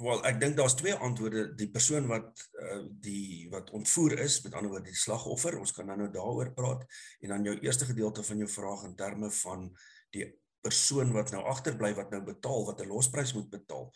Wel, 0.00 0.22
ek 0.24 0.38
dink 0.40 0.56
daar's 0.56 0.74
twee 0.78 0.94
antwoorde. 0.94 1.50
Die 1.58 1.68
persoon 1.70 2.06
wat 2.08 2.46
uh, 2.56 2.78
die 3.04 3.48
wat 3.52 3.70
ontvoer 3.76 4.16
is, 4.24 4.38
met 4.44 4.54
ander 4.56 4.72
woorde 4.72 4.88
die 4.88 4.98
slagoffer, 4.98 5.58
ons 5.60 5.74
kan 5.76 5.86
nou-nou 5.90 6.08
daaroor 6.14 6.52
praat 6.56 6.86
en 7.20 7.34
dan 7.34 7.44
jou 7.44 7.58
eerste 7.60 7.88
gedeelte 7.90 8.24
van 8.24 8.40
jou 8.40 8.48
vraag 8.48 8.86
in 8.88 8.96
terme 8.96 9.30
van 9.42 9.68
die 10.16 10.30
persoon 10.64 11.12
wat 11.12 11.34
nou 11.34 11.42
agterbly 11.50 11.92
wat 11.98 12.10
nou 12.14 12.22
betaal, 12.24 12.66
wat 12.70 12.80
'n 12.80 12.88
losprys 12.88 13.34
moet 13.36 13.50
betaal. 13.50 13.92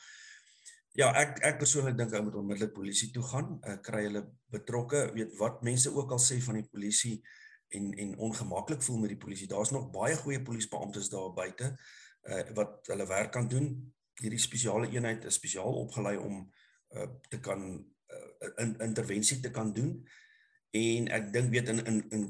Ja, 0.97 1.13
ek 1.13 1.41
ek 1.45 1.59
persoonlik 1.59 1.97
dink 1.97 2.13
hy 2.13 2.21
moet 2.21 2.37
onmiddellik 2.37 2.75
polisie 2.75 3.11
toe 3.13 3.23
gaan, 3.23 3.59
uh, 3.65 3.77
kry 3.81 4.05
hulle 4.09 4.27
betrokke, 4.53 5.11
weet 5.15 5.37
wat 5.39 5.63
mense 5.63 5.91
ook 5.91 6.13
al 6.13 6.21
sê 6.21 6.41
van 6.41 6.61
die 6.61 6.69
polisie 6.69 7.23
en 7.69 7.93
en 7.95 8.17
ongemaklik 8.19 8.83
voel 8.83 8.99
met 8.99 9.09
die 9.09 9.19
polisie. 9.19 9.49
Daar's 9.49 9.71
nog 9.71 9.91
baie 9.91 10.17
goeie 10.17 10.43
polisiebeamptes 10.43 11.09
daar 11.09 11.33
buite 11.33 11.77
uh, 12.23 12.43
wat 12.55 12.87
hulle 12.87 13.07
werk 13.07 13.33
kan 13.33 13.49
doen. 13.49 13.95
Hierdie 14.21 14.41
spesiale 14.41 14.91
eenheid 14.91 15.25
is 15.25 15.35
spesiaal 15.35 15.73
opgelei 15.85 16.17
om 16.17 16.53
uh, 16.91 17.09
te 17.29 17.41
kan 17.41 17.87
uh, 18.09 18.51
in 18.57 18.79
intervensie 18.79 19.41
te 19.41 19.51
kan 19.51 19.73
doen. 19.73 19.99
En 20.71 21.09
ek 21.09 21.33
dink 21.33 21.51
weet 21.51 21.69
in 21.75 21.85
in 21.85 22.05
in 22.11 22.29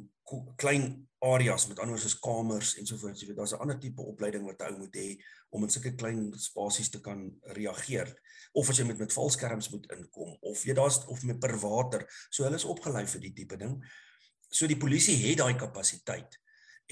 klein 0.57 1.09
areas 1.19 1.66
met 1.66 1.78
anders 1.78 2.05
as 2.05 2.19
kamers 2.19 2.75
ensovoorts 2.81 3.23
jy 3.23 3.28
weet 3.28 3.38
daar's 3.38 3.52
'n 3.55 3.62
ander 3.62 3.78
tipe 3.78 4.02
opleiding 4.02 4.45
wat 4.45 4.62
ou 4.62 4.78
moet 4.78 4.97
hê 4.97 5.16
om 5.50 5.62
in 5.62 5.71
sulke 5.71 5.95
klein 5.95 6.33
spasies 6.38 6.90
te 6.90 7.00
kan 7.00 7.40
reageer. 7.43 8.11
Of 8.52 8.69
as 8.69 8.78
jy 8.78 8.85
met 8.85 8.99
met 8.99 9.12
valskerms 9.12 9.71
moet 9.71 9.87
inkom 9.93 10.37
of 10.40 10.64
jy 10.64 10.75
daar's 10.75 11.05
of 11.07 11.23
met 11.25 11.38
per 11.38 11.59
water. 11.59 12.07
So 12.31 12.45
hulle 12.45 12.57
is 12.57 12.64
opgelei 12.64 13.07
vir 13.07 13.21
die 13.21 13.33
tipe 13.33 13.57
ding 13.57 13.83
so 14.56 14.68
die 14.70 14.80
polisie 14.80 15.16
het 15.20 15.40
daai 15.42 15.54
kapasiteit. 15.60 16.38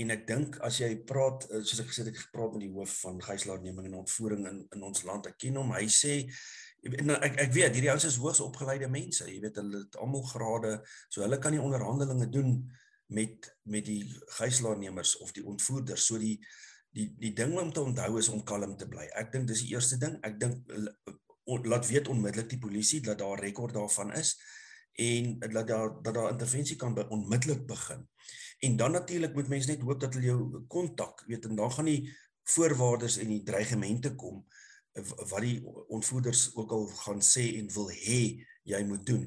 En 0.00 0.10
ek 0.10 0.24
dink 0.26 0.56
as 0.66 0.80
jy 0.82 0.90
praat 1.06 1.46
eh, 1.50 1.62
soos 1.62 1.84
ek 1.84 1.90
gesê 1.92 2.02
het 2.02 2.10
ek 2.10 2.24
gepraat 2.24 2.56
met 2.56 2.64
die 2.66 2.72
hoof 2.74 2.96
van 3.04 3.20
gijslaarneming 3.22 3.88
en 3.88 4.00
ontvoering 4.02 4.46
in 4.50 4.62
in 4.74 4.86
ons 4.86 5.04
land. 5.06 5.28
Ek 5.30 5.38
ken 5.44 5.60
hom. 5.60 5.70
Hy 5.76 5.86
sê 5.92 6.16
nou, 7.06 7.16
ek 7.22 7.38
ek 7.46 7.52
weet 7.54 7.76
hierdie 7.78 7.92
ouens 7.92 8.08
is 8.08 8.18
hoogs 8.22 8.42
opgeleide 8.42 8.90
mense. 8.90 9.26
Jy 9.30 9.38
weet 9.44 9.60
hulle 9.62 9.84
het 9.84 9.98
almal 10.02 10.26
grade 10.32 10.74
so 11.06 11.22
hulle 11.22 11.38
kan 11.38 11.54
die 11.54 11.62
onderhandelinge 11.62 12.26
doen 12.34 12.56
met 13.14 13.52
met 13.70 13.86
die 13.86 14.02
gijslaarnemers 14.40 15.16
of 15.22 15.30
die 15.36 15.46
ontvoerders. 15.46 16.08
So 16.10 16.18
die 16.18 16.40
die 16.94 17.08
die 17.20 17.32
ding 17.38 17.54
om 17.58 17.70
te 17.74 17.86
onthou 17.86 18.18
is 18.18 18.32
om 18.34 18.42
kalm 18.46 18.74
te 18.78 18.90
bly. 18.90 19.06
Ek 19.14 19.30
dink 19.30 19.46
dis 19.50 19.62
die 19.62 19.76
eerste 19.76 20.00
ding. 20.02 20.18
Ek 20.26 20.40
dink 20.42 20.74
laat 21.70 21.86
weet 21.86 22.10
onmiddellik 22.10 22.50
die 22.50 22.62
polisie 22.62 23.02
dat 23.04 23.22
daar 23.22 23.38
rekord 23.38 23.78
daarvan 23.78 24.10
is 24.18 24.34
en 24.94 25.38
dat 25.38 25.66
daar 25.68 26.02
dat 26.02 26.14
daar 26.14 26.30
intervensie 26.30 26.76
kan 26.76 26.94
be, 26.94 27.08
onmiddellik 27.08 27.66
begin 27.66 28.08
En 28.64 28.76
dan 28.76 28.90
natuurlik 28.90 29.34
moet 29.34 29.48
mense 29.48 29.70
net 29.70 29.80
hoop 29.80 30.00
dat 30.00 30.14
hulle 30.14 30.26
jou 30.26 30.64
kontak, 30.72 31.24
weet 31.26 31.44
en 31.44 31.56
dan 31.58 31.72
gaan 31.72 31.88
die 31.90 32.12
voorwaardes 32.54 33.16
en 33.20 33.28
die 33.28 33.42
dreigemente 33.42 34.14
kom 34.14 34.44
wat 34.94 35.40
die 35.42 35.58
ontvoerders 35.90 36.52
ook 36.54 36.70
al 36.72 36.84
gaan 36.86 37.22
sê 37.24 37.48
en 37.58 37.70
wil 37.74 37.88
hê 37.90 38.20
jy 38.62 38.80
moet 38.86 39.02
doen. 39.06 39.24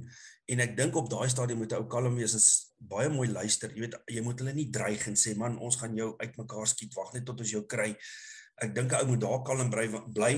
En 0.48 0.64
ek 0.64 0.78
dink 0.78 0.96
op 0.96 1.10
daai 1.12 1.28
stadium 1.30 1.60
moet 1.60 1.76
jy 1.76 1.82
ou 1.82 1.90
kalm 1.92 2.16
wees 2.16 2.38
en 2.38 2.46
baie 2.88 3.10
mooi 3.12 3.28
luister. 3.28 3.74
Jy 3.76 3.84
weet 3.84 3.98
jy 4.16 4.24
moet 4.24 4.40
hulle 4.42 4.54
nie 4.56 4.70
dreig 4.72 5.04
en 5.12 5.20
sê 5.20 5.36
man 5.36 5.60
ons 5.60 5.76
gaan 5.82 5.98
jou 5.98 6.14
uitmekaar 6.24 6.72
skiet 6.72 6.96
wag 6.96 7.12
net 7.14 7.28
tot 7.28 7.44
ons 7.44 7.52
jou 7.52 7.66
kry. 7.68 7.90
Ek 8.64 8.74
dink 8.74 8.94
'n 8.94 9.04
ou 9.04 9.08
moet 9.12 9.22
daar 9.22 9.44
kalm 9.44 9.70
bly 9.70 9.88
bly 10.08 10.34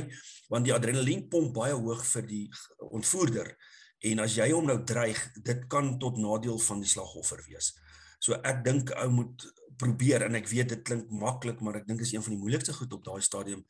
want 0.49 0.65
die 0.65 0.73
adrenalien 0.73 1.29
pomp 1.29 1.53
baie 1.53 1.77
hoog 1.77 2.03
vir 2.05 2.25
die 2.25 2.49
ontvoerder. 2.89 3.55
En 3.99 4.19
as 4.23 4.35
jy 4.39 4.51
hom 4.51 4.65
nou 4.65 4.79
dreig, 4.87 5.19
dit 5.43 5.65
kan 5.67 5.97
tot 5.99 6.17
nadeel 6.17 6.59
van 6.59 6.79
die 6.79 6.89
slagoffer 6.89 7.41
wees. 7.47 7.73
So 8.19 8.37
ek 8.43 8.63
dink 8.63 8.91
ou 8.95 9.09
moet 9.11 9.47
probeer 9.79 10.25
en 10.27 10.35
ek 10.39 10.49
weet 10.51 10.73
dit 10.73 10.83
klink 10.87 11.11
maklik, 11.11 11.61
maar 11.63 11.79
ek 11.79 11.87
dink 11.87 12.03
is 12.03 12.13
een 12.13 12.23
van 12.23 12.35
die 12.35 12.41
moeilikste 12.41 12.75
goed 12.75 12.93
op 12.95 13.03
daai 13.05 13.21
stadium 13.23 13.63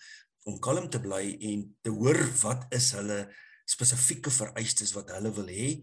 om 0.50 0.60
kalm 0.64 0.90
te 0.90 1.02
bly 1.02 1.24
en 1.52 1.66
te 1.86 1.94
hoor 1.94 2.18
wat 2.42 2.70
is 2.74 2.92
hulle 2.98 3.26
spesifieke 3.70 4.32
vereistes 4.34 4.96
wat 4.96 5.12
hulle 5.14 5.34
wil 5.36 5.50
hê 5.52 5.74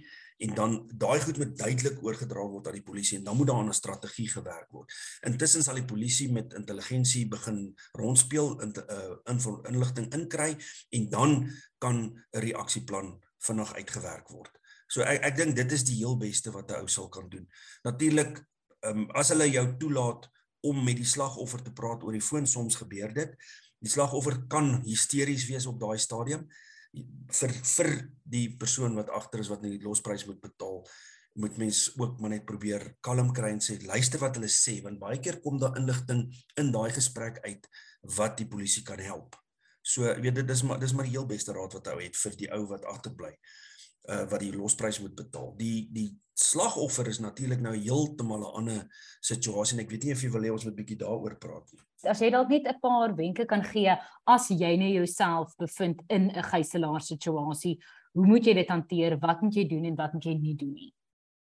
en 0.43 0.55
dan 0.57 0.73
daai 0.93 1.21
goed 1.23 1.39
moet 1.41 1.53
duidelik 1.57 2.03
oorgedra 2.05 2.43
word 2.51 2.67
aan 2.69 2.77
die 2.77 2.85
polisie 2.85 3.19
en 3.19 3.25
dan 3.25 3.37
moet 3.37 3.49
daar 3.49 3.65
'n 3.65 3.73
strategie 3.73 4.29
gewerk 4.29 4.71
word. 4.71 4.93
Intussen 5.23 5.63
sal 5.63 5.75
die 5.75 5.85
polisie 5.85 6.33
met 6.33 6.53
intelligensie 6.53 7.29
begin 7.29 7.77
rondspeel 7.93 8.61
in 8.61 8.75
uh, 8.91 9.17
in 9.25 9.41
inligting 9.71 10.13
inkry 10.15 10.57
en 10.91 11.09
dan 11.09 11.51
kan 11.79 11.97
'n 11.97 12.41
reaksieplan 12.41 13.21
vinnig 13.49 13.75
uitgewerk 13.81 14.31
word. 14.35 14.53
So 14.89 15.03
ek 15.03 15.25
ek 15.31 15.37
dink 15.41 15.57
dit 15.59 15.73
is 15.73 15.85
die 15.89 15.99
heel 16.01 16.17
beste 16.21 16.53
wat 16.55 16.71
'n 16.71 16.83
ou 16.83 16.89
sal 16.89 17.09
kan 17.09 17.29
doen. 17.29 17.47
Natuurlik 17.85 18.43
um, 18.87 19.09
as 19.15 19.33
hulle 19.35 19.51
jou 19.51 19.67
toelaat 19.81 20.29
om 20.67 20.85
met 20.85 20.97
die 20.97 21.09
slagoffer 21.09 21.63
te 21.63 21.73
praat 21.73 22.03
oor 22.03 22.13
die 22.13 22.25
foon 22.25 22.47
soms 22.47 22.77
gebeur 22.77 23.13
dit. 23.15 23.35
Die 23.83 23.91
slagoffer 23.91 24.47
kan 24.49 24.83
hysteries 24.87 25.47
wees 25.51 25.67
op 25.67 25.81
daai 25.81 25.99
stadium 25.99 26.47
vir 27.41 27.53
vir 27.53 27.91
die 28.25 28.47
persoon 28.57 28.97
wat 28.97 29.11
agter 29.13 29.43
is 29.43 29.51
wat 29.53 29.63
net 29.63 29.77
die 29.77 29.85
losprys 29.85 30.27
moet 30.27 30.41
betaal 30.41 30.83
moet 31.37 31.59
mens 31.61 31.91
ook 32.01 32.21
maar 32.21 32.33
net 32.33 32.47
probeer 32.49 32.85
kalm 33.05 33.33
kry 33.37 33.51
en 33.53 33.61
sê 33.61 33.77
luister 33.85 34.23
wat 34.23 34.39
hulle 34.39 34.49
sê 34.49 34.79
want 34.85 35.01
baie 35.03 35.19
keer 35.21 35.43
kom 35.45 35.59
daar 35.61 35.77
inligting 35.77 36.25
in 36.63 36.73
daai 36.73 36.89
gesprek 36.97 37.43
uit 37.45 37.69
wat 38.17 38.39
die 38.39 38.49
polisie 38.49 38.85
kan 38.87 39.03
help. 39.05 39.37
So 39.87 40.03
weet 40.03 40.35
dit 40.41 40.49
dis 40.49 40.65
maar 40.67 40.81
dis 40.83 40.93
maar 40.93 41.07
die 41.07 41.15
heel 41.15 41.29
beste 41.31 41.55
raad 41.55 41.77
wat 41.79 41.89
ou 41.93 42.01
het 42.01 42.17
vir 42.19 42.37
die 42.41 42.51
ou 42.55 42.65
wat 42.73 42.87
agterbly 42.91 43.33
uh, 44.11 44.25
wat 44.31 44.43
die 44.43 44.55
losprys 44.55 44.99
moet 45.03 45.15
betaal. 45.19 45.53
Die 45.59 45.89
die 45.95 46.09
slagoffer 46.37 47.09
is 47.09 47.21
natuurlik 47.23 47.63
nou 47.65 47.73
heeltemal 47.73 48.43
'n 48.43 48.57
ander 48.61 48.81
situasie 49.25 49.79
en 49.79 49.85
ek 49.85 49.91
weet 49.91 50.05
nie 50.05 50.13
of 50.13 50.23
jy 50.23 50.31
wil 50.31 50.43
hê 50.43 50.51
ons 50.53 50.65
moet 50.65 50.77
bietjie 50.77 50.99
daaroor 51.01 51.39
praat 51.39 51.71
nie. 51.73 51.81
As 52.05 52.21
jy 52.21 52.31
dalk 52.31 52.51
net 52.51 52.67
'n 52.67 52.81
paar 52.81 53.15
wenke 53.17 53.47
kan 53.47 53.63
gee 53.65 53.97
as 54.27 54.49
jy 54.51 54.77
nou 54.77 54.91
jouself 54.91 55.55
bevind 55.57 56.03
in 56.09 56.31
'n 56.31 56.43
gijslaar 56.43 57.01
situasie, 57.01 57.79
hoe 58.13 58.27
moet 58.27 58.45
jy 58.45 58.55
dit 58.55 58.69
hanteer? 58.69 59.19
Wat 59.19 59.41
moet 59.43 59.55
jy 59.55 59.69
doen 59.69 59.85
en 59.85 59.97
wat 59.97 60.13
moet 60.13 60.25
jy 60.25 60.35
nie 60.35 60.57
doen 60.57 60.75
nie? 60.75 60.93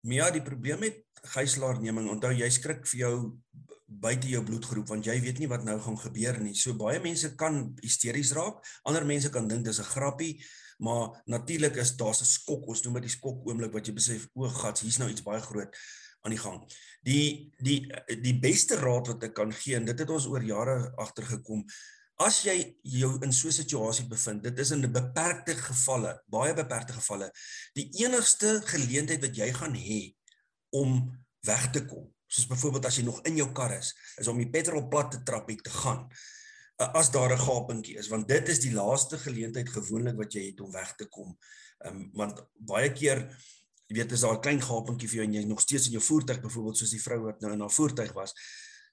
Ja, 0.02 0.30
die 0.30 0.42
probleem 0.42 0.78
met 0.78 1.04
gijslaarneming, 1.22 2.08
onthou 2.10 2.32
jy 2.32 2.48
skrik 2.50 2.86
vir 2.86 2.98
jou 2.98 3.38
buite 3.86 4.28
jou 4.28 4.42
bloedgroep 4.44 4.88
want 4.90 5.06
jy 5.06 5.16
weet 5.22 5.38
nie 5.38 5.48
wat 5.48 5.64
nou 5.64 5.78
gaan 5.80 5.98
gebeur 5.98 6.40
nie. 6.42 6.54
So 6.54 6.74
baie 6.74 7.00
mense 7.00 7.34
kan 7.38 7.74
hysteries 7.82 8.32
raak. 8.36 8.62
Ander 8.84 9.06
mense 9.06 9.30
kan 9.30 9.48
dink 9.48 9.64
dis 9.64 9.80
'n 9.80 9.92
grappie 9.94 10.44
maar 10.78 11.22
natuurlik 11.24 11.76
is 11.76 11.96
daar 11.96 12.14
'n 12.14 12.24
skok 12.24 12.66
ons 12.66 12.82
noem 12.82 12.94
dit 12.94 13.02
die 13.02 13.16
skok 13.16 13.46
oomblik 13.46 13.72
wat 13.72 13.86
jy 13.86 13.94
besef 13.94 14.28
o 14.34 14.48
gats 14.48 14.80
hier's 14.80 14.98
nou 14.98 15.08
iets 15.08 15.22
baie 15.22 15.40
groot 15.40 15.76
aan 16.22 16.30
die 16.30 16.38
gang. 16.38 16.72
Die 17.02 17.52
die 17.58 17.86
die 18.20 18.38
beste 18.38 18.76
raad 18.76 19.06
wat 19.06 19.22
ek 19.22 19.34
kan 19.34 19.52
gee 19.52 19.76
en 19.76 19.84
dit 19.84 19.98
het 19.98 20.10
ons 20.10 20.26
oor 20.26 20.42
jare 20.42 20.92
agtergekom 20.96 21.64
as 22.16 22.42
jy 22.46 22.56
jou 22.82 23.12
in 23.24 23.32
so 23.32 23.48
'n 23.48 23.52
situasie 23.52 24.06
bevind 24.08 24.42
dit 24.42 24.58
is 24.58 24.70
in 24.70 24.92
beperkte 24.92 25.54
gevalle 25.54 26.22
baie 26.26 26.54
beperkte 26.54 26.92
gevalle 26.92 27.30
die 27.74 27.90
enigste 28.04 28.62
geleentheid 28.64 29.20
wat 29.20 29.36
jy 29.36 29.52
gaan 29.52 29.74
hê 29.74 30.14
om 30.70 31.12
weg 31.44 31.70
te 31.72 31.84
kom 31.84 32.15
soos 32.36 32.48
byvoorbeeld 32.50 32.88
as 32.88 32.98
jy 33.00 33.04
nog 33.06 33.22
in 33.28 33.38
jou 33.40 33.48
kar 33.56 33.72
is 33.78 33.94
is 34.20 34.28
om 34.28 34.40
die 34.40 34.50
petrol 34.52 34.88
plat 34.92 35.10
te 35.14 35.22
trap 35.24 35.48
en 35.52 35.62
te 35.64 35.72
gaan 35.82 36.06
as 36.76 37.10
daar 37.10 37.32
'n 37.32 37.44
gapentjie 37.48 37.96
is 37.96 38.08
want 38.08 38.28
dit 38.28 38.48
is 38.48 38.60
die 38.60 38.72
laaste 38.72 39.18
geleentheid 39.18 39.68
gewoonlik 39.68 40.16
wat 40.16 40.32
jy 40.32 40.46
het 40.50 40.60
om 40.60 40.72
weg 40.72 40.94
te 40.94 41.08
kom. 41.08 41.36
Ehm 41.84 41.96
um, 41.96 42.10
want 42.12 42.44
baie 42.58 42.92
keer 42.92 43.24
jy 43.88 43.96
weet 43.96 44.12
as 44.12 44.20
daar 44.20 44.36
'n 44.36 44.40
klein 44.40 44.62
gapentjie 44.62 45.08
vir 45.08 45.16
jou 45.16 45.26
en 45.26 45.34
jy 45.34 45.44
nog 45.44 45.60
steeds 45.60 45.86
in 45.86 45.92
jou 45.92 46.02
voertuig 46.02 46.40
byvoorbeeld 46.40 46.76
soos 46.76 46.90
die 46.90 47.02
vrou 47.02 47.20
wat 47.20 47.40
nou 47.40 47.52
in 47.52 47.60
haar 47.60 47.70
voertuig 47.70 48.12
was. 48.12 48.34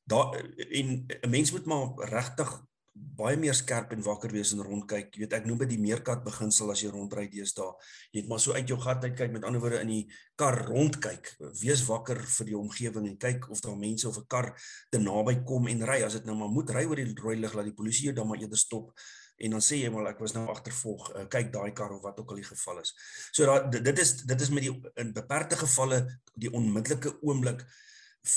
Daar 0.04 0.36
en 0.70 1.06
'n 1.22 1.30
mens 1.30 1.52
moet 1.52 1.66
maar 1.66 2.10
regtig 2.10 2.64
baie 2.94 3.38
meer 3.42 3.56
skerp 3.58 3.94
en 3.96 4.04
wakker 4.06 4.32
wees 4.34 4.52
en 4.54 4.62
rondkyk. 4.62 5.16
Jy 5.16 5.24
weet, 5.24 5.34
ek 5.34 5.48
noem 5.50 5.64
dit 5.64 5.72
die 5.74 5.82
meerkat 5.82 6.22
beginsel 6.26 6.70
as 6.74 6.84
jy 6.84 6.92
rondry 6.94 7.26
deesdae. 7.32 7.72
Jy 8.14 8.22
het 8.22 8.30
maar 8.30 8.42
so 8.44 8.54
uit 8.54 8.70
jou 8.70 8.78
gat 8.82 9.04
uit 9.06 9.16
kyk, 9.18 9.34
met 9.34 9.48
ander 9.48 9.64
woorde 9.64 9.82
in 9.82 9.90
die 9.90 10.04
kar 10.38 10.60
rondkyk. 10.68 11.32
Wees 11.62 11.82
wakker 11.90 12.22
vir 12.38 12.52
die 12.52 12.58
omgewing 12.60 13.10
en 13.10 13.18
kyk 13.18 13.50
of 13.50 13.64
daar 13.66 13.80
mense 13.80 14.08
of 14.08 14.18
'n 14.18 14.28
kar 14.28 14.54
te 14.92 15.00
naby 15.02 15.44
kom 15.44 15.68
en 15.68 15.86
ry. 15.90 16.04
As 16.04 16.14
dit 16.14 16.26
nou 16.26 16.36
maar 16.36 16.54
moet 16.54 16.70
ry 16.70 16.86
oor 16.86 16.96
die 16.96 17.14
rooi 17.16 17.38
lig, 17.38 17.54
laat 17.54 17.66
die 17.66 17.80
polisie 17.82 18.06
jou 18.06 18.16
dan 18.16 18.28
maar 18.28 18.38
eerder 18.38 18.58
stop 18.58 18.94
en 19.38 19.56
dan 19.56 19.64
sê 19.64 19.80
jy 19.82 19.90
maar 19.90 20.12
ek 20.12 20.22
was 20.24 20.34
nou 20.34 20.46
agtervolg. 20.52 21.10
Uh, 21.16 21.26
kyk 21.32 21.52
daai 21.54 21.74
kar 21.74 21.92
of 21.96 22.04
wat 22.06 22.20
ook 22.20 22.30
al 22.30 22.42
die 22.42 22.48
geval 22.48 22.80
is. 22.84 22.94
So 23.32 23.46
daai 23.46 23.82
dit 23.82 24.00
is 24.00 24.16
dit 24.24 24.42
is 24.42 24.50
met 24.50 24.64
die 24.64 24.74
in 25.02 25.14
beperkte 25.14 25.58
gevalle 25.60 26.04
die 26.36 26.52
onmiddellike 26.52 27.18
oomblik 27.22 27.66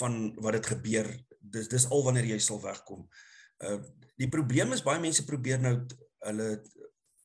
van 0.01 0.35
wat 0.43 0.59
dit 0.59 0.67
gebeur. 0.75 1.11
Dis 1.41 1.69
dis 1.69 1.89
al 1.91 2.05
wanneer 2.05 2.25
jy 2.33 2.39
sal 2.43 2.63
wegkom. 2.63 3.07
Uh 3.65 3.81
die 4.17 4.31
probleem 4.33 4.71
is 4.73 4.81
baie 4.81 4.97
mense 4.97 5.27
probeer 5.29 5.59
nou 5.61 5.75
hulle 6.25 6.47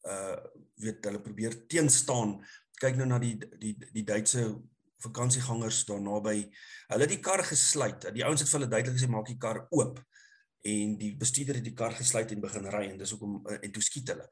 uh 0.04 0.40
weet 0.82 1.06
hulle 1.06 1.22
probeer 1.22 1.56
teenstaan. 1.72 2.40
Kyk 2.82 2.98
nou 3.00 3.08
na 3.08 3.20
die 3.22 3.36
die 3.62 3.76
die 3.94 4.04
Duitse 4.04 4.48
vakansiegangers 5.02 5.84
daar 5.86 6.02
naby. 6.02 6.38
Hulle 6.92 7.06
het 7.06 7.14
die 7.14 7.22
kar 7.24 7.44
gesluit. 7.46 8.08
Die 8.14 8.26
ouens 8.26 8.42
het 8.44 8.50
vir 8.50 8.60
hulle 8.60 8.72
duidelik 8.72 8.98
gesê 8.98 9.10
maak 9.12 9.30
die 9.30 9.40
kar 9.42 9.66
oop. 9.70 10.02
En 10.62 10.98
die 11.00 11.14
bestuurder 11.18 11.58
het 11.58 11.66
die 11.66 11.78
kar 11.78 11.96
gesluit 11.98 12.34
en 12.34 12.42
begin 12.44 12.68
ry 12.74 12.88
en 12.92 13.00
dis 13.00 13.14
hoekom 13.16 13.40
uh, 13.42 13.58
en 13.58 13.72
toe 13.74 13.84
skiet 13.86 14.12
hulle. 14.14 14.28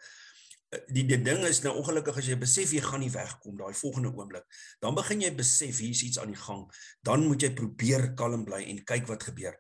Uh, 0.70 0.82
die 0.94 1.06
die 1.10 1.18
ding 1.26 1.42
is 1.48 1.64
nou 1.66 1.74
ongelukkig 1.82 2.22
as 2.22 2.30
jy 2.30 2.38
besef 2.42 2.74
jy 2.76 2.84
gaan 2.86 3.02
nie 3.02 3.14
wegkom 3.14 3.58
daai 3.58 3.74
volgende 3.82 4.14
oomblik. 4.14 4.46
Dan 4.84 4.98
begin 4.98 5.26
jy 5.26 5.34
besef 5.38 5.82
hier's 5.82 6.04
iets 6.06 6.22
aan 6.22 6.34
die 6.34 6.42
gang. 6.42 6.68
Dan 7.06 7.26
moet 7.26 7.46
jy 7.46 7.54
probeer 7.58 8.12
kalm 8.20 8.46
bly 8.46 8.62
en 8.70 8.84
kyk 8.94 9.10
wat 9.10 9.26
gebeur. 9.32 9.58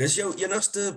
Dis 0.00 0.18
jou 0.18 0.32
enigste 0.42 0.90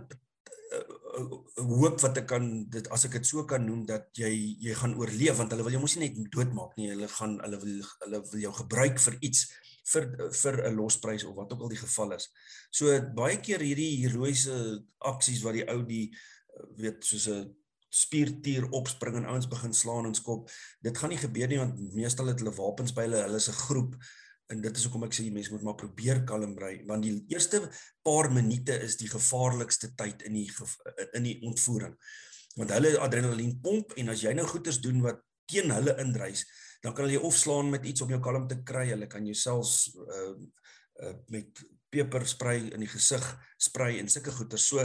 hoop 1.58 2.02
wat 2.04 2.18
ek 2.22 2.28
kan 2.30 2.48
dit 2.70 2.88
as 2.94 3.06
ek 3.08 3.18
dit 3.18 3.28
so 3.30 3.46
kan 3.50 3.64
noem 3.66 3.86
dat 3.88 4.10
jy 4.20 4.32
jy 4.62 4.74
gaan 4.76 4.96
oorleef 5.00 5.38
want 5.40 5.54
hulle 5.54 5.64
wil 5.64 5.76
jou 5.76 5.82
mos 5.82 5.96
nie 5.96 6.10
net 6.10 6.32
doodmaak 6.34 6.76
nie 6.78 6.90
hulle 6.92 7.08
gaan 7.08 7.38
hulle 7.44 7.60
wil 7.62 7.78
hulle 8.04 8.22
wil 8.32 8.44
jou 8.44 8.54
gebruik 8.60 9.00
vir 9.00 9.18
iets 9.30 9.48
vir 9.94 10.10
vir 10.42 10.56
'n 10.68 10.76
losprys 10.76 11.24
of 11.24 11.36
wat 11.36 11.54
ook 11.54 11.62
al 11.62 11.72
die 11.72 11.84
geval 11.84 12.12
is. 12.12 12.28
So 12.72 12.92
baie 13.16 13.38
keer 13.40 13.64
hierdie 13.64 14.04
heroïese 14.04 14.84
aksies 15.00 15.44
wat 15.44 15.56
die 15.56 15.68
ou 15.72 15.84
die 15.86 16.12
weet 16.76 17.04
soos 17.06 17.28
'n 17.28 17.56
spiertier 17.90 18.68
opspring 18.72 19.16
en 19.16 19.26
ouens 19.26 19.48
begin 19.48 19.74
slaan 19.74 20.06
en 20.06 20.16
skop. 20.16 20.50
Dit 20.84 20.98
gaan 20.98 21.10
nie 21.10 21.24
gebeur 21.24 21.48
nie 21.48 21.58
want 21.58 21.80
meestal 21.94 22.28
het 22.28 22.40
hulle 22.40 22.52
wapens 22.52 22.94
by 22.94 23.08
hulle. 23.08 23.24
Hulle 23.24 23.40
is 23.40 23.50
'n 23.50 23.62
groep 23.68 23.96
en 24.48 24.62
dit 24.64 24.80
is 24.80 24.86
hoekom 24.88 25.04
ek 25.08 25.16
sê 25.16 25.26
mense 25.34 25.52
moet 25.52 25.66
maar 25.66 25.78
probeer 25.80 26.22
kalm 26.28 26.54
bly 26.56 26.78
want 26.88 27.04
die 27.04 27.16
eerste 27.34 27.60
paar 28.06 28.30
minute 28.32 28.78
is 28.86 28.96
die 29.00 29.10
gevaarlikste 29.12 29.92
tyd 30.00 30.24
in 30.28 30.38
die 30.40 30.48
in 31.18 31.28
die 31.28 31.38
ontvoering. 31.48 31.96
Want 32.58 32.72
hulle 32.74 32.96
adrenalien 33.04 33.58
pomp 33.62 33.94
en 34.00 34.14
as 34.14 34.24
jy 34.24 34.34
nou 34.38 34.48
goeders 34.50 34.80
doen 34.82 35.04
wat 35.04 35.20
teen 35.48 35.72
hulle 35.72 35.94
indrys, 36.02 36.46
dan 36.84 36.96
kan 36.96 37.06
hulle 37.06 37.18
jou 37.18 37.28
ofslaan 37.30 37.70
met 37.72 37.86
iets 37.88 38.04
om 38.04 38.12
jou 38.12 38.20
kalm 38.24 38.48
te 38.50 38.60
kry. 38.68 38.88
Hulle 38.90 39.08
kan 39.12 39.28
jouself 39.28 39.74
uh, 40.08 40.32
uh 41.04 41.14
met 41.34 41.62
peper 41.94 42.26
spray 42.28 42.66
in 42.74 42.84
die 42.84 42.90
gesig 42.92 43.24
spray 43.62 44.00
en 44.00 44.10
sulke 44.12 44.34
goeders. 44.34 44.66
So 44.68 44.84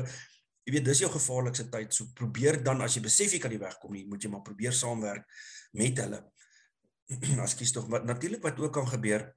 jy 0.66 0.76
weet 0.76 0.86
dis 0.90 1.02
jou 1.02 1.10
gevaarlikste 1.14 1.68
tyd. 1.70 1.94
So 1.94 2.10
probeer 2.18 2.60
dan 2.66 2.82
as 2.84 2.98
jy 2.98 3.04
besef 3.06 3.34
jy 3.34 3.40
kan 3.42 3.54
nie 3.54 3.62
wegkom 3.62 3.94
nie, 3.94 4.04
moet 4.10 4.22
jy 4.22 4.30
maar 4.30 4.44
probeer 4.46 4.74
saamwerk 4.76 5.24
met 5.78 6.02
hulle. 6.02 6.20
Askies 7.46 7.72
tog 7.74 7.88
wat 7.92 8.04
natuurlik 8.08 8.42
wat 8.44 8.60
ook 8.60 8.74
kan 8.74 8.90
gebeur 8.90 9.30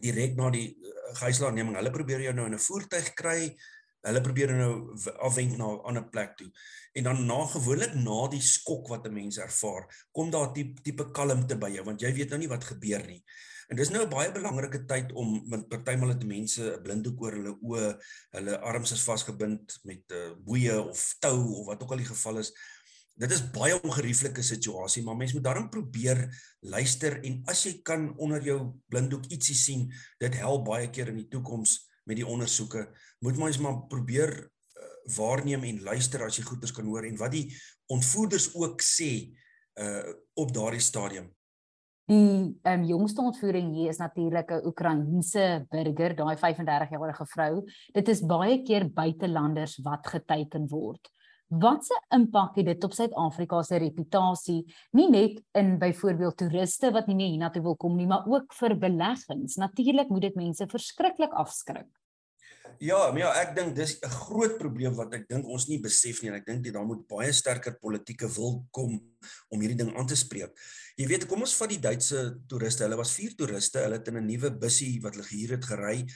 direk 0.00 0.36
na 0.36 0.50
die 0.50 0.68
eh, 0.72 1.14
gijslaarneming. 1.20 1.76
Hulle 1.76 1.94
probeer 1.94 2.26
jou 2.26 2.34
nou 2.34 2.46
in 2.46 2.54
'n 2.54 2.66
voertuig 2.66 3.12
kry. 3.14 3.56
Hulle 4.02 4.20
probeer 4.20 4.52
nou 4.52 4.96
afwend 5.18 5.56
na 5.56 5.72
'n 5.72 5.84
ander 5.84 6.08
plek 6.10 6.36
toe. 6.36 6.50
En 6.92 7.04
dan 7.04 7.26
na 7.26 7.46
gewoonlik 7.46 7.94
na 7.94 8.28
die 8.28 8.40
skok 8.40 8.88
wat 8.88 9.06
'n 9.06 9.12
mens 9.12 9.38
ervaar, 9.38 9.86
kom 10.12 10.30
daar 10.30 10.52
tipe 10.52 10.82
tipe 10.82 11.10
kalmte 11.10 11.56
by 11.56 11.70
jou 11.70 11.84
want 11.84 12.00
jy 12.00 12.12
weet 12.12 12.30
nou 12.30 12.38
nie 12.38 12.48
wat 12.48 12.64
gebeur 12.64 13.06
nie. 13.06 13.24
En 13.68 13.76
dis 13.76 13.90
nou 13.90 14.04
'n 14.04 14.10
baie 14.10 14.32
belangrike 14.32 14.84
tyd 14.84 15.12
om 15.12 15.42
met 15.48 15.68
partymal 15.68 16.08
het 16.08 16.24
mense 16.24 16.62
'n 16.62 16.82
blinddoek 16.82 17.22
oor 17.22 17.32
hulle 17.32 17.56
oë, 17.62 17.98
hulle 18.30 18.58
arms 18.60 18.92
is 18.92 19.04
vasgebind 19.04 19.78
met 19.84 20.04
'n 20.08 20.14
uh, 20.14 20.26
eh, 20.26 20.32
boeye 20.44 20.82
of 20.82 21.16
tou 21.20 21.54
of 21.60 21.66
wat 21.66 21.82
ook 21.82 21.90
al 21.90 21.96
die 21.96 22.12
geval 22.14 22.38
is 22.38 22.52
dit 23.14 23.32
is 23.34 23.42
baie 23.54 23.76
ongerieflike 23.82 24.42
situasie, 24.42 25.02
maar 25.04 25.16
mens 25.16 25.34
moet 25.36 25.44
daarom 25.44 25.68
probeer 25.70 26.24
luister 26.60 27.18
en 27.24 27.42
as 27.50 27.64
jy 27.66 27.74
kan 27.84 28.10
onder 28.18 28.42
jou 28.44 28.58
blinddoek 28.92 29.28
ietsie 29.34 29.56
sien, 29.56 29.86
dit 30.22 30.40
help 30.40 30.64
baie 30.70 30.88
keer 30.90 31.12
in 31.12 31.20
die 31.20 31.28
toekoms 31.32 31.78
met 32.08 32.18
die 32.18 32.26
ondersoeke. 32.26 32.88
Moet 33.22 33.38
mens 33.38 33.60
maar 33.62 33.84
probeer 33.90 34.32
uh, 34.40 34.88
waarneem 35.16 35.68
en 35.68 35.84
luister 35.86 36.24
as 36.26 36.40
jy 36.40 36.46
goeders 36.48 36.74
kan 36.74 36.88
hoor 36.88 37.06
en 37.06 37.20
wat 37.20 37.36
die 37.36 37.46
ontvoerders 37.92 38.52
ook 38.54 38.82
sê 38.84 39.12
uh 39.80 40.12
op 40.36 40.50
daardie 40.52 40.82
stadium. 40.84 41.30
Die 42.10 42.60
um, 42.68 42.82
jongste 42.84 43.22
ontvoering 43.22 43.70
hier 43.72 43.88
is 43.88 44.00
natuurlik 44.02 44.50
'n 44.50 44.66
Oekraïense 44.66 45.66
burger, 45.70 46.14
daai 46.16 46.36
35-jarige 46.36 47.26
vrou. 47.26 47.62
Dit 47.94 48.08
is 48.08 48.20
baie 48.20 48.62
keer 48.62 48.88
buitelanders 48.92 49.78
wat 49.82 50.06
geteken 50.06 50.68
word. 50.68 51.08
Watse 51.52 51.96
impak 52.16 52.54
het 52.56 52.64
dit 52.70 52.84
op 52.86 52.94
Suid-Afrika 52.96 53.58
se 53.66 53.76
reputasie, 53.76 54.62
nie 54.96 55.08
net 55.12 55.40
in 55.58 55.74
byvoorbeeld 55.80 56.38
toeriste 56.40 56.88
wat 56.94 57.10
nie 57.10 57.16
meer 57.18 57.28
hiernatoe 57.34 57.60
wil 57.66 57.76
kom 57.76 57.98
nie, 57.98 58.06
maar 58.08 58.24
ook 58.24 58.54
vir 58.56 58.74
beleggings. 58.80 59.58
Natuurlik 59.60 60.08
moet 60.08 60.30
dit 60.30 60.38
mense 60.40 60.66
verskriklik 60.70 61.36
afskrik. 61.36 61.90
Ja, 62.80 63.02
ja, 63.18 63.34
ek 63.36 63.52
dink 63.54 63.76
dis 63.76 63.98
'n 64.00 64.08
groot 64.08 64.56
probleem 64.58 64.94
wat 64.96 65.12
ek 65.14 65.28
dink 65.28 65.44
ons 65.46 65.68
nie 65.68 65.78
besef 65.78 66.22
nie 66.22 66.30
en 66.30 66.40
ek 66.40 66.46
dink 66.46 66.64
dit 66.64 66.72
daar 66.72 66.86
moet 66.86 67.06
baie 67.06 67.32
sterker 67.32 67.76
politieke 67.78 68.28
wil 68.34 68.64
kom 68.70 68.98
om 69.50 69.60
hierdie 69.60 69.76
ding 69.84 69.94
aan 69.94 70.06
te 70.06 70.16
spreek. 70.16 70.56
Jy 70.96 71.06
weet, 71.06 71.28
kom 71.28 71.40
ons 71.40 71.54
vat 71.54 71.68
die 71.68 71.78
Duitse 71.78 72.40
toeriste. 72.48 72.84
Hulle 72.84 72.96
was 72.96 73.12
vier 73.12 73.36
toeriste. 73.36 73.78
Hulle 73.78 73.98
het 73.98 74.08
in 74.08 74.16
'n 74.16 74.26
nuwe 74.26 74.50
bussie 74.50 75.00
wat 75.02 75.14
hulle 75.14 75.28
gehuur 75.28 75.50
het 75.50 75.64
gery 75.64 76.08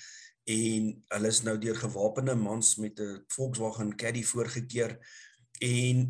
en 0.47 0.91
hulle 1.11 1.29
is 1.29 1.43
nou 1.43 1.57
deur 1.59 1.75
gewapende 1.75 2.35
mans 2.35 2.77
met 2.79 3.01
'n 3.01 3.25
Volkswagen 3.29 3.97
Caddy 3.97 4.23
voorgekeer 4.23 4.99
en 5.65 6.05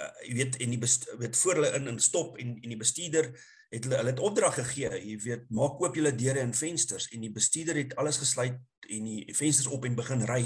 uh, 0.00 0.12
jy 0.26 0.36
weet 0.40 0.60
en 0.64 0.76
die 0.76 0.80
weet 1.18 1.36
voor 1.36 1.58
hulle 1.60 1.74
in 1.78 1.90
en 1.92 2.00
stop 2.00 2.38
en 2.38 2.54
en 2.60 2.74
die 2.74 2.80
bestuurder 2.80 3.30
het 3.72 3.86
hulle 3.86 3.96
hulle 3.96 4.12
het 4.12 4.20
opdrag 4.20 4.58
gegee 4.60 4.90
jy 5.00 5.16
weet 5.24 5.44
maak 5.54 5.80
oop 5.80 5.96
julle 5.96 6.12
deure 6.14 6.42
en 6.44 6.54
vensters. 6.54 7.08
En 7.12 7.24
die 7.24 7.32
bestuurder 7.32 7.78
het 7.80 7.96
alles 7.96 8.20
gesluit 8.20 8.58
en 8.92 9.06
die 9.08 9.34
vensters 9.36 9.70
op 9.72 9.86
en 9.88 9.96
begin 9.96 10.24
ry 10.28 10.42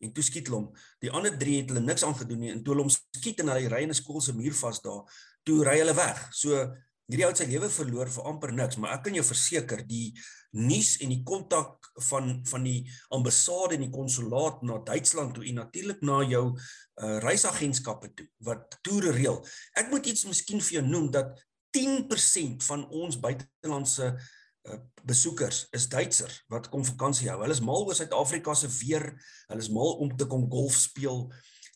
en 0.00 0.12
toe 0.16 0.24
skiet 0.24 0.48
hulle 0.48 0.62
hom. 0.62 0.70
Die 1.04 1.12
ander 1.12 1.36
drie 1.38 1.58
het 1.60 1.72
hulle 1.72 1.84
niks 1.84 2.06
aangedoen 2.06 2.40
nie 2.44 2.54
en 2.54 2.62
toe 2.64 2.74
hulle 2.74 2.86
hom 2.86 2.94
skiet 2.94 3.42
en 3.44 3.52
hy 3.52 3.66
ry 3.68 3.82
in 3.84 3.92
'n 3.92 4.00
skool 4.00 4.20
se 4.24 4.36
muur 4.36 4.56
vas 4.62 4.80
daar 4.80 5.04
toe 5.44 5.64
ry 5.64 5.76
hulle 5.82 5.96
weg. 5.96 6.28
So 6.32 6.64
hierdie 7.10 7.26
ou 7.26 7.32
het 7.32 7.42
sy 7.42 7.48
lewe 7.50 7.70
verloor 7.74 8.10
vir 8.14 8.28
amper 8.30 8.52
niks 8.54 8.78
maar 8.78 8.94
ek 8.96 9.08
kan 9.08 9.16
jou 9.18 9.26
verseker 9.26 9.82
die 9.88 10.12
nuus 10.56 10.96
en 11.02 11.12
die 11.12 11.22
kontak 11.26 11.90
van 12.08 12.40
van 12.48 12.64
die 12.66 12.80
ambassade 13.14 13.76
en 13.76 13.84
die 13.84 13.92
konsulaat 13.94 14.62
na 14.66 14.80
Duitsland 14.86 15.36
toe 15.36 15.46
en 15.46 15.60
natuurlik 15.62 16.02
na 16.06 16.20
jou 16.26 16.44
uh, 16.54 17.18
reisagentskappe 17.22 18.10
toe 18.18 18.26
wat 18.46 18.78
toere 18.86 19.14
reël. 19.14 19.38
Ek 19.78 19.90
moet 19.92 20.10
iets 20.10 20.26
miskien 20.26 20.62
vir 20.62 20.80
jou 20.80 20.84
noem 20.88 21.10
dat 21.14 21.38
10% 21.76 22.66
van 22.66 22.82
ons 22.88 23.20
buitelandse 23.22 24.10
uh, 24.10 24.80
besoekers 25.06 25.68
is 25.76 25.86
Duitsers 25.92 26.42
wat 26.50 26.68
kom 26.72 26.82
vakansie 26.86 27.30
hou. 27.30 27.38
Hulle 27.44 27.54
is 27.54 27.62
mal 27.62 27.86
oor 27.86 27.98
Suid-Afrika 27.98 28.54
se 28.58 28.70
weer. 28.80 29.06
Hulle 29.48 29.62
is 29.62 29.70
mal 29.70 29.98
om 30.02 30.10
te 30.16 30.26
kom 30.30 30.48
golf 30.50 30.78
speel. 30.82 31.28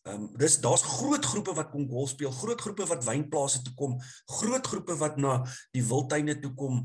Ehm 0.05 0.21
um, 0.21 0.25
dis 0.37 0.59
daar's 0.61 0.83
groot 0.85 1.25
groepe 1.25 1.55
wat 1.57 1.71
kom 1.73 1.87
golf 1.89 2.11
speel, 2.13 2.31
groot 2.31 2.61
groepe 2.61 2.85
wat 2.91 3.07
wynplase 3.07 3.63
toe 3.65 3.73
kom, 3.75 3.95
groot 4.41 4.67
groepe 4.67 4.97
wat 5.01 5.17
na 5.17 5.39
die 5.73 5.85
wildtuine 5.85 6.37
toe 6.43 6.53
kom. 6.55 6.83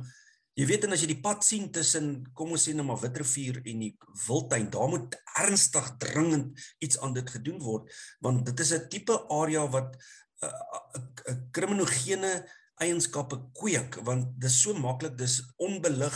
Jy 0.56 0.66
weet 0.68 0.86
en 0.88 0.96
as 0.96 1.04
jy 1.04 1.10
die 1.12 1.22
pad 1.24 1.44
sien 1.44 1.68
tussen 1.72 2.08
kom 2.36 2.54
ons 2.56 2.64
sê 2.68 2.74
nou 2.76 2.86
maar 2.88 3.00
Witrifuur 3.00 3.60
en 3.62 3.84
die 3.84 3.92
Wildtuin, 4.26 4.70
daar 4.72 4.90
moet 4.92 5.18
ernstig 5.40 5.86
dringend 6.00 6.64
iets 6.84 7.00
aan 7.04 7.14
dit 7.16 7.36
gedoen 7.36 7.60
word 7.64 7.92
want 8.24 8.46
dit 8.48 8.64
is 8.66 8.74
'n 8.76 8.88
tipe 8.92 9.16
area 9.36 9.68
wat 9.68 9.96
'n 9.96 10.48
uh, 10.48 11.04
uh, 11.28 11.38
kriminogene 11.52 12.34
eienskappe 12.80 13.40
kweek 13.54 14.00
want 14.04 14.32
dit 14.40 14.50
is 14.50 14.62
so 14.62 14.74
maklik, 14.74 15.18
dis 15.18 15.42
onbelig. 15.58 16.16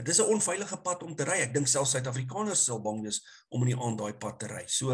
Dit 0.00 0.14
is 0.14 0.20
'n 0.20 0.32
onveilige 0.32 0.76
pad 0.82 1.02
om 1.02 1.14
te 1.14 1.24
ry. 1.24 1.38
Ek 1.44 1.54
dink 1.54 1.66
selfs 1.68 1.90
Suid-Afrikaners 1.90 2.64
sal 2.64 2.80
bang 2.80 3.02
wees 3.02 3.20
om 3.48 3.62
in 3.62 3.76
die 3.76 3.80
aand 3.84 3.98
daai 3.98 4.14
pad 4.14 4.38
te 4.38 4.46
ry. 4.46 4.64
So 4.66 4.92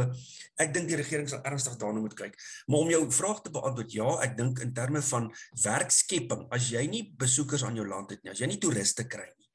ek 0.59 0.75
dink 0.75 0.89
die 0.89 0.97
regering 0.97 1.29
sal 1.29 1.43
ernstig 1.43 1.77
daarna 1.77 2.01
moet 2.01 2.15
kyk. 2.15 2.35
Maar 2.67 2.79
om 2.79 2.91
jou 2.91 3.13
vraag 3.13 3.43
te 3.43 3.51
beantwoord, 3.51 3.93
ja, 3.93 4.21
ek 4.23 4.37
dink 4.37 4.59
in 4.59 4.73
terme 4.73 5.03
van 5.03 5.35
werkskepping, 5.63 6.47
as 6.51 6.71
jy 6.71 6.87
nie 6.87 7.15
besoekers 7.19 7.65
aan 7.65 7.77
jou 7.77 7.87
land 7.87 8.11
het 8.11 8.23
nie, 8.23 8.31
as 8.31 8.39
jy 8.39 8.47
nie 8.47 8.59
toeriste 8.59 9.07
kry 9.07 9.29
nie. 9.39 9.51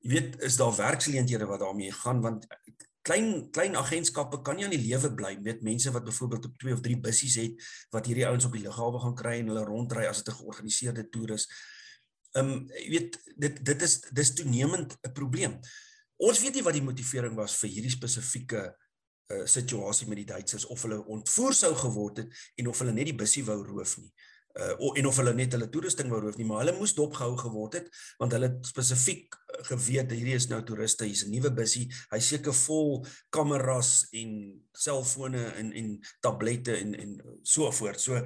Jy 0.00 0.10
weet, 0.10 0.42
is 0.42 0.56
daar 0.56 0.76
werksgeleenthede 0.76 1.46
wat 1.46 1.60
daarmee 1.60 1.92
gaan 1.92 2.20
want 2.20 2.46
klein 3.02 3.50
klein 3.50 3.76
agentskappe 3.76 4.42
kan 4.44 4.56
nie 4.56 4.66
aan 4.66 4.74
die 4.74 4.82
lewe 4.82 5.10
bly 5.16 5.34
met 5.40 5.62
mense 5.64 5.90
wat 5.92 6.04
byvoorbeeld 6.04 6.44
op 6.50 6.58
2 6.58 6.74
of 6.76 6.80
3 6.84 6.96
bussies 7.00 7.36
het 7.40 7.68
wat 7.94 8.06
hierdie 8.06 8.26
ouens 8.28 8.44
op 8.44 8.56
die 8.56 8.64
lughawe 8.66 9.00
gaan 9.00 9.16
kry 9.16 9.36
en 9.40 9.52
hulle 9.52 9.64
rondry 9.64 10.06
as 10.06 10.22
dit 10.22 10.32
'n 10.34 10.38
georganiseerde 10.40 11.08
toer 11.08 11.32
is. 11.38 11.48
Ehm 12.38 12.50
um, 12.50 12.66
jy 12.78 12.90
weet 12.94 13.18
dit 13.36 13.64
dit 13.64 13.82
is 13.82 14.00
dis 14.14 14.34
toenemend 14.38 14.96
'n 15.02 15.12
probleem. 15.12 15.58
Ons 16.16 16.40
weet 16.40 16.54
nie 16.54 16.62
wat 16.62 16.76
die 16.76 16.84
motivering 16.84 17.34
was 17.34 17.56
vir 17.58 17.70
hierdie 17.70 17.90
spesifieke 17.90 18.62
uh, 18.70 19.46
situasie 19.46 20.08
met 20.08 20.20
die 20.20 20.30
Duitsers 20.34 20.66
of 20.66 20.82
hulle 20.82 21.04
ontvoer 21.04 21.54
sou 21.54 21.74
geword 21.74 22.16
het 22.22 22.34
en 22.56 22.68
of 22.68 22.78
hulle 22.78 22.92
net 22.92 23.08
die 23.10 23.16
bussie 23.16 23.44
wou 23.44 23.62
roof 23.64 23.96
nie 23.98 24.12
uh 24.58 24.98
en 24.98 25.06
of 25.06 25.16
hulle 25.20 25.34
net 25.34 25.52
hulle 25.54 25.68
toerusting 25.70 26.08
wou 26.10 26.20
roof 26.24 26.36
nie, 26.38 26.46
maar 26.46 26.64
hulle 26.64 26.74
moes 26.78 26.94
dopgehou 26.96 27.36
geword 27.38 27.76
het 27.78 27.90
want 28.18 28.32
hulle 28.34 28.48
het 28.50 28.66
spesifiek 28.66 29.36
uh, 29.36 29.60
geweet 29.68 30.10
hierdie 30.10 30.34
is 30.34 30.48
nou 30.50 30.58
toeriste, 30.66 31.06
hier's 31.06 31.22
'n 31.26 31.30
nuwe 31.30 31.52
bussie, 31.54 31.86
hy's 32.10 32.30
seker 32.34 32.54
vol 32.66 33.06
kameras 33.30 34.08
en 34.12 34.32
selfone 34.72 35.44
en 35.60 35.72
en 35.72 35.92
tablette 36.20 36.74
en 36.76 36.94
en 36.94 37.14
so 37.42 37.70
voort. 37.70 38.00
So 38.00 38.18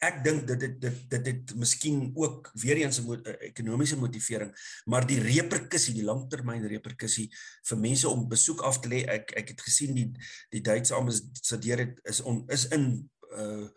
ek 0.00 0.22
dink 0.24 0.46
dit 0.48 0.60
dit 0.60 0.76
dit 0.80 1.00
dit 1.12 1.26
het 1.32 1.54
miskien 1.56 2.10
ook 2.14 2.50
weer 2.62 2.76
eens 2.84 3.00
'n 3.00 3.04
mo 3.04 3.16
ekonomiese 3.50 3.96
motivering, 3.96 4.52
maar 4.86 5.06
die 5.06 5.20
reperkussie, 5.20 5.94
die 5.94 6.04
langtermyn 6.04 6.66
reperkussie 6.66 7.30
vir 7.68 7.78
mense 7.78 8.08
om 8.08 8.28
besoek 8.28 8.60
af 8.60 8.80
te 8.80 8.88
lê. 8.88 9.04
Ek 9.08 9.32
ek 9.36 9.48
het 9.48 9.60
gesien 9.60 9.94
die 9.94 10.12
die 10.50 10.60
Duitse 10.60 10.94
ambassadeur 10.94 11.78
het 11.78 12.00
is 12.04 12.20
on, 12.20 12.44
is 12.48 12.68
in 12.68 13.08
uh 13.32 13.68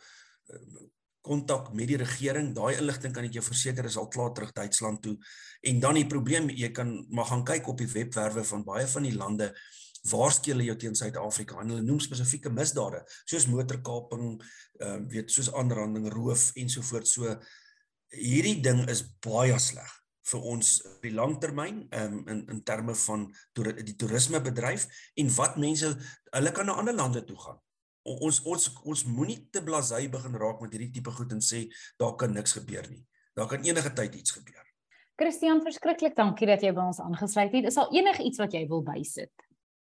kontak 1.23 1.71
met 1.73 1.87
die 1.91 1.99
regering. 1.99 2.51
Daai 2.55 2.75
inligting 2.77 3.13
kan 3.15 3.27
ek 3.27 3.37
jou 3.37 3.45
verseker 3.45 3.87
is 3.87 3.97
al 3.99 4.09
klaar 4.11 4.33
terug 4.35 4.51
Duitsland 4.55 5.01
toe. 5.05 5.15
En 5.63 5.79
dan 5.83 5.99
die 5.99 6.09
probleem, 6.09 6.49
jy 6.51 6.69
kan 6.75 6.91
maar 7.09 7.29
gaan 7.31 7.45
kyk 7.47 7.69
op 7.71 7.79
die 7.79 7.89
webwerwe 7.89 8.43
van 8.47 8.67
baie 8.67 8.87
van 8.91 9.07
die 9.07 9.15
lande 9.15 9.53
waar 10.11 10.33
skeel 10.35 10.59
jy 10.59 10.75
teen 10.75 10.97
Suid-Afrika 10.99 11.61
en 11.61 11.69
hulle 11.71 11.83
noem 11.85 12.01
spesifieke 12.03 12.51
misdade 12.51 12.99
soos 13.23 13.47
motorkaping, 13.47 14.33
ehm 14.81 15.05
uh, 15.05 15.09
weet 15.13 15.31
soos 15.31 15.53
aanranding, 15.55 16.09
roof 16.11 16.49
ensovoorts. 16.59 17.15
So 17.15 17.37
hierdie 18.11 18.59
ding 18.65 18.83
is 18.91 19.05
baie 19.23 19.55
sleg 19.63 19.99
vir 20.27 20.47
ons 20.53 20.75
op 20.87 21.03
die 21.03 21.15
langtermyn 21.15 21.85
um, 21.99 22.19
in 22.31 22.43
in 22.51 22.63
terme 22.67 22.95
van 23.05 23.29
toer, 23.55 23.73
die 23.79 23.95
toerismebedryf 23.99 24.87
en 25.19 25.31
wat 25.39 25.59
mense 25.59 25.91
hulle 26.35 26.51
kan 26.55 26.67
na 26.67 26.79
ander 26.79 26.95
lande 26.95 27.23
toe 27.27 27.39
gaan 27.39 27.62
ons 28.03 28.41
ons 28.45 28.67
ons 28.83 29.05
moenie 29.05 29.39
te 29.51 29.63
blasey 29.63 30.09
begin 30.11 30.35
raak 30.35 30.61
met 30.61 30.75
hierdie 30.75 30.91
tipe 30.99 31.11
goed 31.11 31.31
en 31.31 31.41
sê 31.41 31.65
daar 31.99 32.15
kan 32.19 32.33
niks 32.33 32.57
gebeur 32.59 32.87
nie. 32.91 33.03
Daar 33.33 33.47
kan 33.47 33.63
enige 33.63 33.93
tyd 33.93 34.15
iets 34.15 34.35
gebeur. 34.35 34.61
Christian, 35.15 35.61
verskriklik 35.61 36.15
dankie 36.17 36.47
dat 36.49 36.63
jy 36.65 36.71
by 36.73 36.87
ons 36.89 36.99
aangesluit 37.01 37.53
het. 37.53 37.69
Is 37.69 37.77
daar 37.77 37.91
enige 37.93 38.25
iets 38.25 38.41
wat 38.41 38.53
jy 38.53 38.63
wil 38.69 38.81
bysit? 38.85 39.31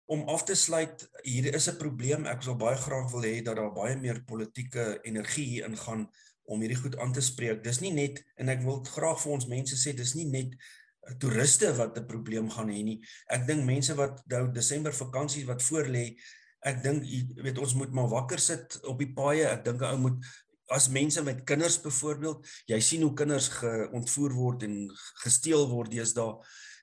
Om 0.10 0.24
af 0.34 0.44
te 0.44 0.56
sluit, 0.58 1.06
hier 1.22 1.54
is 1.54 1.70
'n 1.70 1.78
probleem. 1.78 2.26
Ek 2.26 2.42
sou 2.42 2.56
baie 2.56 2.76
graag 2.76 3.12
wil 3.12 3.22
hê 3.22 3.44
dat 3.44 3.56
daar 3.56 3.74
baie 3.74 3.96
meer 3.96 4.24
politieke 4.26 5.00
energie 5.04 5.46
hier 5.46 5.66
ingaan 5.66 6.10
om 6.46 6.60
hierdie 6.60 6.82
goed 6.82 6.98
aan 6.98 7.14
te 7.14 7.22
spreek. 7.22 7.64
Dis 7.64 7.80
nie 7.80 7.94
net 7.94 8.24
en 8.36 8.50
ek 8.50 8.62
wil 8.62 8.84
graag 8.84 9.22
vir 9.22 9.32
ons 9.32 9.48
mense 9.48 9.76
sê 9.78 9.94
dis 9.96 10.16
nie 10.16 10.26
net 10.26 10.56
eh, 10.56 11.14
toeriste 11.22 11.76
wat 11.78 11.98
'n 11.98 12.08
probleem 12.08 12.50
gaan 12.50 12.70
hê 12.70 12.84
nie. 12.84 13.00
Ek 13.30 13.46
dink 13.48 13.66
mense 13.66 13.94
wat 13.96 14.24
nou 14.28 14.52
Desember 14.52 14.94
vakansie 14.94 15.46
wat 15.46 15.62
voor 15.62 15.86
lê, 15.86 16.18
ek 16.68 16.84
dink 16.84 17.04
jy 17.08 17.24
weet 17.44 17.60
ons 17.62 17.74
moet 17.80 17.92
maar 17.96 18.10
wakker 18.12 18.40
sit 18.40 18.80
op 18.84 19.00
die 19.00 19.12
paaie. 19.14 19.48
Ek 19.48 19.64
dink 19.66 19.82
'n 19.82 19.92
ou 19.94 19.98
moet 19.98 20.26
as 20.70 20.90
mense 20.90 21.22
met 21.24 21.44
kinders 21.50 21.80
byvoorbeeld, 21.82 22.46
jy 22.70 22.80
sien 22.80 23.02
hoe 23.02 23.14
kinders 23.14 23.50
geontvoer 23.50 24.34
word 24.34 24.64
en 24.64 24.90
gesteel 25.24 25.68
word 25.70 25.92
deesdae. 25.92 26.38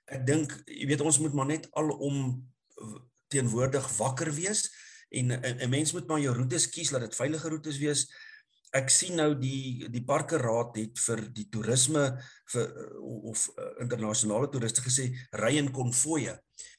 Ek 0.06 0.26
dink 0.26 0.52
jy 0.66 0.86
weet 0.86 1.00
ons 1.00 1.18
moet 1.18 1.34
maar 1.34 1.46
net 1.46 1.68
al 1.72 1.90
om 1.90 2.42
teenwoordig 3.28 3.86
wakker 3.98 4.32
wees 4.34 4.70
en 5.10 5.32
'n 5.32 5.70
mens 5.70 5.92
moet 5.92 6.06
maar 6.06 6.20
jou 6.20 6.34
roetes 6.34 6.68
kies 6.68 6.90
dat 6.90 7.00
dit 7.00 7.14
veilige 7.14 7.48
roetes 7.48 7.78
wees 7.78 8.06
ek 8.76 8.90
sien 8.92 9.16
nou 9.16 9.30
die 9.40 9.88
die 9.92 10.04
parke 10.04 10.38
raad 10.40 10.76
het 10.76 10.98
vir 11.06 11.22
die 11.34 11.46
toerisme 11.52 12.04
vir 12.52 12.72
of 13.32 13.46
uh, 13.56 13.70
internasionale 13.84 14.50
toeriste 14.52 14.84
gesê 14.84 15.10
ry 15.40 15.56
in 15.60 15.72
konvoë. 15.74 16.36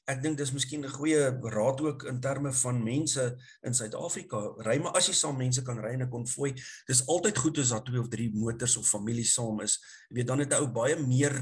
Ek 0.08 0.22
dink 0.24 0.38
dis 0.38 0.52
miskien 0.56 0.84
'n 0.84 0.94
goeie 0.94 1.28
raad 1.54 1.80
ook 1.84 2.04
in 2.08 2.20
terme 2.20 2.52
van 2.62 2.82
mense 2.82 3.24
in 3.62 3.74
Suid-Afrika. 3.74 4.40
Ry 4.64 4.78
maar 4.80 4.96
as 4.96 5.08
jy 5.08 5.14
saam 5.14 5.36
mense 5.36 5.62
kan 5.62 5.78
ry 5.78 5.92
in 5.94 6.02
'n 6.02 6.10
konvoë. 6.10 6.54
Dis 6.88 7.06
altyd 7.06 7.38
goed 7.38 7.58
as 7.58 7.70
daar 7.70 7.84
twee 7.84 8.00
of 8.00 8.08
drie 8.08 8.30
motors 8.34 8.76
of 8.76 8.88
familie 8.88 9.24
saam 9.24 9.60
is. 9.60 9.78
Jy 10.08 10.14
weet 10.16 10.26
dan 10.26 10.38
het 10.38 10.52
'n 10.52 10.62
ou 10.62 10.68
baie 10.68 10.96
meer 10.96 11.34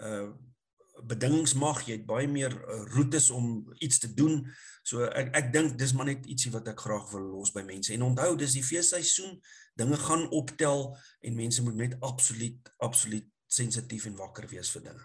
uh 0.00 0.30
bedingings 1.02 1.54
mag 1.58 1.82
jy 1.86 1.98
het 1.98 2.06
baie 2.06 2.28
meer 2.30 2.54
uh, 2.54 2.80
roetes 2.94 3.30
om 3.30 3.72
iets 3.82 3.98
te 3.98 4.10
doen. 4.14 4.42
So 4.86 5.06
ek 5.08 5.32
ek 5.36 5.52
dink 5.52 5.78
dis 5.78 5.94
maar 5.96 6.08
net 6.10 6.26
ietsie 6.30 6.52
wat 6.54 6.68
ek 6.70 6.84
graag 6.86 7.08
wil 7.12 7.26
los 7.34 7.52
by 7.54 7.64
mense. 7.66 7.92
En 7.94 8.06
onthou 8.10 8.34
dis 8.38 8.58
die 8.58 8.64
feesseisoen 8.64 9.38
dinge 9.78 9.98
gaan 10.06 10.28
optel 10.30 10.92
en 11.20 11.40
mense 11.40 11.62
moet 11.62 11.80
net 11.82 11.98
absoluut 12.00 12.74
absoluut 12.78 13.26
sensitief 13.46 14.06
en 14.06 14.16
wakker 14.18 14.48
wees 14.50 14.70
vir 14.74 14.88
dinge. 14.90 15.04